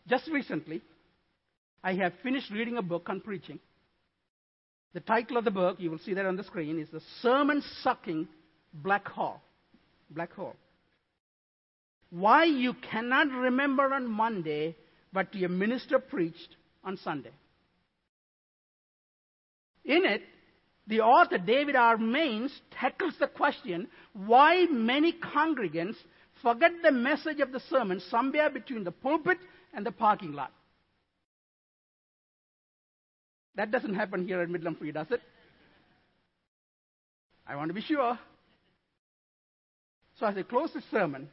Just 0.09 0.29
recently, 0.29 0.83
I 1.83 1.95
have 1.95 2.13
finished 2.23 2.51
reading 2.51 2.77
a 2.77 2.83
book 2.83 3.09
on 3.09 3.21
preaching. 3.21 3.59
The 4.93 5.01
title 5.01 5.37
of 5.37 5.45
the 5.45 5.51
book, 5.51 5.77
you 5.79 5.91
will 5.91 5.99
see 5.99 6.15
that 6.15 6.27
on 6.27 6.37
the 6.37 6.45
screen, 6.45 6.81
is 6.81 6.89
The 6.91 7.01
Sermon 7.23 7.63
Sucking 7.83 8.27
Black 8.75 9.07
Hole. 9.09 9.41
Black 10.11 10.33
Hole. 10.33 10.57
Why 12.11 12.45
you 12.45 12.75
cannot 12.75 13.29
remember 13.31 13.95
on 13.95 14.11
Monday 14.11 14.77
what 15.13 15.33
your 15.35 15.49
minister 15.49 16.01
preached 16.01 16.57
on 16.83 16.97
Sunday. 16.97 17.31
In 19.85 20.05
it, 20.05 20.23
the 20.91 21.01
author, 21.01 21.39
David 21.39 21.77
R. 21.77 21.97
Mains, 21.97 22.53
tackles 22.73 23.15
the 23.19 23.29
question 23.29 23.89
why 24.13 24.67
many 24.71 25.13
congregants 25.13 25.95
forget 26.43 26.73
the 26.83 26.91
message 26.91 27.39
of 27.39 27.53
the 27.53 27.61
sermon 27.71 28.03
somewhere 28.11 28.51
between 28.51 28.85
the 28.85 28.91
pulpit 28.91 29.39
and 29.73 29.87
the 29.87 29.93
parking 29.93 30.33
lot. 30.33 30.53
That 33.55 33.71
doesn't 33.71 33.95
happen 33.95 34.27
here 34.27 34.41
at 34.41 34.51
Midland 34.51 34.79
Free, 34.79 34.91
does 34.91 35.07
it? 35.11 35.21
I 37.47 37.57
want 37.57 37.69
to 37.69 37.75
be 37.75 37.83
sure. 37.83 38.19
So 40.19 40.27
as 40.27 40.37
I 40.37 40.43
close 40.43 40.73
the 40.73 40.83
sermon, 40.91 41.29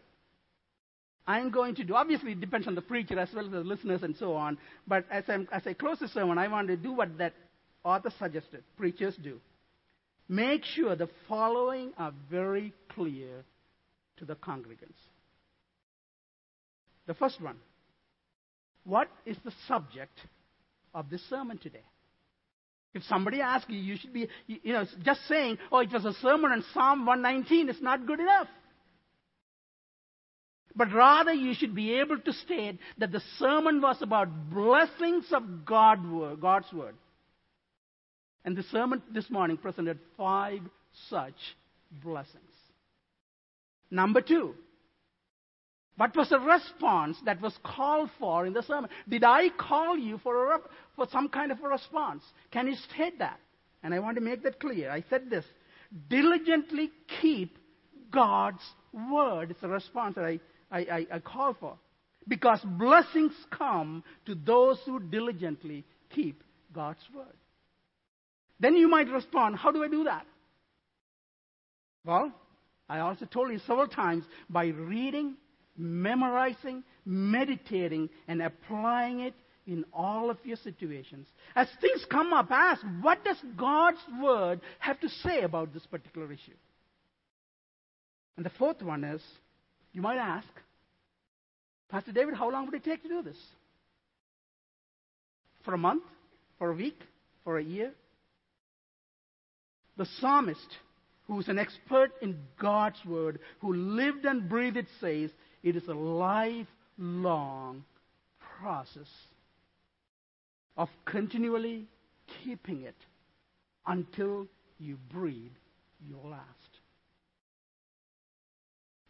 I'm 1.25 1.49
going 1.49 1.75
to 1.75 1.83
do, 1.83 1.95
obviously 1.95 2.33
it 2.33 2.39
depends 2.41 2.67
on 2.67 2.75
the 2.75 2.81
preacher 2.81 3.19
as 3.19 3.29
well 3.33 3.45
as 3.45 3.51
the 3.51 3.59
listeners 3.59 4.03
and 4.03 4.15
so 4.15 4.33
on, 4.33 4.57
but 4.87 5.05
as, 5.11 5.23
I'm, 5.27 5.47
as 5.51 5.65
I 5.65 5.73
close 5.73 5.99
the 5.99 6.07
sermon, 6.07 6.37
I 6.37 6.47
want 6.47 6.67
to 6.67 6.77
do 6.77 6.93
what 6.93 7.17
that 7.17 7.33
author 7.87 8.11
suggested 8.19 8.63
preachers 8.77 9.15
do. 9.23 9.39
Make 10.27 10.63
sure 10.65 10.95
the 10.95 11.09
following 11.29 11.93
are 11.97 12.13
very 12.29 12.73
clear 12.89 13.45
to 14.17 14.25
the 14.25 14.35
congregants. 14.35 14.99
The 17.05 17.13
first 17.13 17.41
one 17.41 17.57
What 18.83 19.07
is 19.25 19.37
the 19.45 19.53
subject 19.67 20.19
of 20.93 21.09
this 21.09 21.21
sermon 21.29 21.57
today? 21.57 21.85
If 22.93 23.03
somebody 23.03 23.41
asks 23.41 23.69
you, 23.69 23.77
you 23.77 23.95
should 23.97 24.13
be, 24.13 24.27
you 24.47 24.73
know, 24.73 24.85
just 25.03 25.21
saying, 25.27 25.57
oh, 25.71 25.79
it 25.79 25.91
was 25.91 26.03
a 26.03 26.13
sermon 26.13 26.51
on 26.51 26.63
Psalm 26.73 27.05
119 27.05 27.69
is 27.69 27.81
not 27.81 28.07
good 28.07 28.19
enough. 28.19 28.47
But 30.75 30.91
rather, 30.93 31.33
you 31.33 31.53
should 31.53 31.75
be 31.75 31.99
able 31.99 32.19
to 32.19 32.33
state 32.33 32.79
that 32.97 33.11
the 33.11 33.21
sermon 33.37 33.81
was 33.81 34.01
about 34.01 34.49
blessings 34.49 35.25
of 35.31 35.65
God 35.65 35.99
God's 36.39 36.71
word. 36.71 36.95
And 38.47 38.55
the 38.55 38.63
sermon 38.71 39.03
this 39.13 39.29
morning 39.29 39.57
presented 39.57 39.99
five 40.15 40.61
such 41.09 41.35
blessings. 42.01 42.55
Number 43.91 44.21
two, 44.21 44.55
what 45.97 46.15
was 46.15 46.29
the 46.29 46.39
response 46.39 47.17
that 47.25 47.41
was 47.41 47.53
called 47.61 48.09
for 48.17 48.45
in 48.45 48.53
the 48.53 48.63
sermon? 48.63 48.89
Did 49.09 49.25
I 49.25 49.49
call 49.49 49.97
you 49.97 50.17
for, 50.23 50.53
a, 50.53 50.59
for 50.95 51.07
some 51.11 51.27
kind 51.27 51.51
of 51.51 51.61
a 51.61 51.67
response? 51.67 52.23
Can 52.51 52.67
you 52.67 52.75
state 52.93 53.19
that? 53.19 53.37
And 53.83 53.93
I 53.93 53.99
want 53.99 54.15
to 54.15 54.23
make 54.23 54.43
that 54.43 54.61
clear. 54.61 54.91
I 54.91 55.03
said 55.09 55.29
this 55.29 55.43
diligently 56.09 56.89
keep 57.21 57.57
God's 58.13 58.63
word. 59.11 59.51
It's 59.51 59.63
a 59.63 59.67
response 59.67 60.15
that 60.15 60.23
I, 60.23 60.39
I, 60.71 60.79
I, 60.79 61.07
I 61.15 61.19
call 61.19 61.53
for. 61.59 61.77
Because 62.25 62.61
blessings 62.63 63.33
come 63.51 64.05
to 64.25 64.35
those 64.35 64.79
who 64.85 65.01
diligently 65.01 65.83
keep 66.15 66.45
God's 66.73 67.03
word. 67.13 67.35
Then 68.59 68.75
you 68.75 68.87
might 68.87 69.09
respond, 69.09 69.55
How 69.57 69.71
do 69.71 69.83
I 69.83 69.87
do 69.87 70.03
that? 70.05 70.25
Well, 72.05 72.31
I 72.89 72.99
also 72.99 73.25
told 73.25 73.51
you 73.51 73.59
several 73.59 73.87
times 73.87 74.23
by 74.49 74.67
reading 74.67 75.35
memorizing, 75.77 76.83
meditating, 77.05 78.09
and 78.27 78.41
applying 78.41 79.21
it 79.21 79.33
in 79.67 79.85
all 79.93 80.29
of 80.29 80.37
your 80.43 80.57
situations. 80.57 81.27
As 81.55 81.67
things 81.79 82.05
come 82.09 82.33
up, 82.33 82.47
ask, 82.51 82.81
what 83.01 83.23
does 83.23 83.37
God's 83.55 83.99
Word 84.21 84.61
have 84.79 84.99
to 85.01 85.09
say 85.09 85.41
about 85.41 85.73
this 85.73 85.85
particular 85.85 86.31
issue? 86.31 86.55
And 88.35 88.45
the 88.45 88.51
fourth 88.51 88.81
one 88.81 89.03
is, 89.03 89.21
you 89.93 90.01
might 90.01 90.17
ask, 90.17 90.47
Pastor 91.89 92.11
David, 92.11 92.35
how 92.35 92.49
long 92.49 92.65
would 92.65 92.75
it 92.75 92.83
take 92.83 93.03
to 93.03 93.09
do 93.09 93.21
this? 93.21 93.37
For 95.63 95.73
a 95.73 95.77
month? 95.77 96.03
For 96.59 96.71
a 96.71 96.75
week? 96.75 96.99
For 97.43 97.57
a 97.57 97.63
year? 97.63 97.91
The 99.97 100.05
psalmist, 100.19 100.77
who's 101.27 101.47
an 101.47 101.57
expert 101.57 102.11
in 102.21 102.37
God's 102.59 103.03
Word, 103.05 103.39
who 103.59 103.73
lived 103.73 104.25
and 104.25 104.47
breathed 104.47 104.77
it, 104.77 104.87
says, 105.01 105.31
it 105.63 105.75
is 105.75 105.87
a 105.87 105.93
lifelong 105.93 107.83
process 108.59 109.09
of 110.77 110.89
continually 111.05 111.87
keeping 112.43 112.83
it 112.83 112.95
until 113.87 114.47
you 114.79 114.97
breathe 115.11 115.51
your 116.07 116.29
last. 116.29 116.43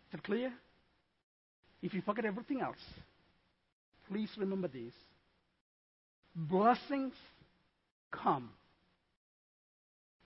Is 0.06 0.14
that 0.14 0.24
clear? 0.24 0.54
If 1.82 1.94
you 1.94 2.02
forget 2.02 2.26
everything 2.26 2.62
else, 2.62 2.78
please 4.10 4.30
remember 4.38 4.70
these. 4.70 4.94
Blessings 6.36 7.14
come 8.12 8.50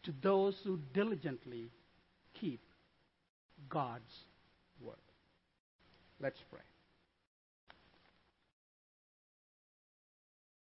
to 0.03 0.13
those 0.21 0.55
who 0.63 0.79
diligently 0.93 1.69
keep 2.39 2.61
God's 3.69 4.25
word. 4.81 4.95
Let's 6.19 6.39
pray. 6.51 6.61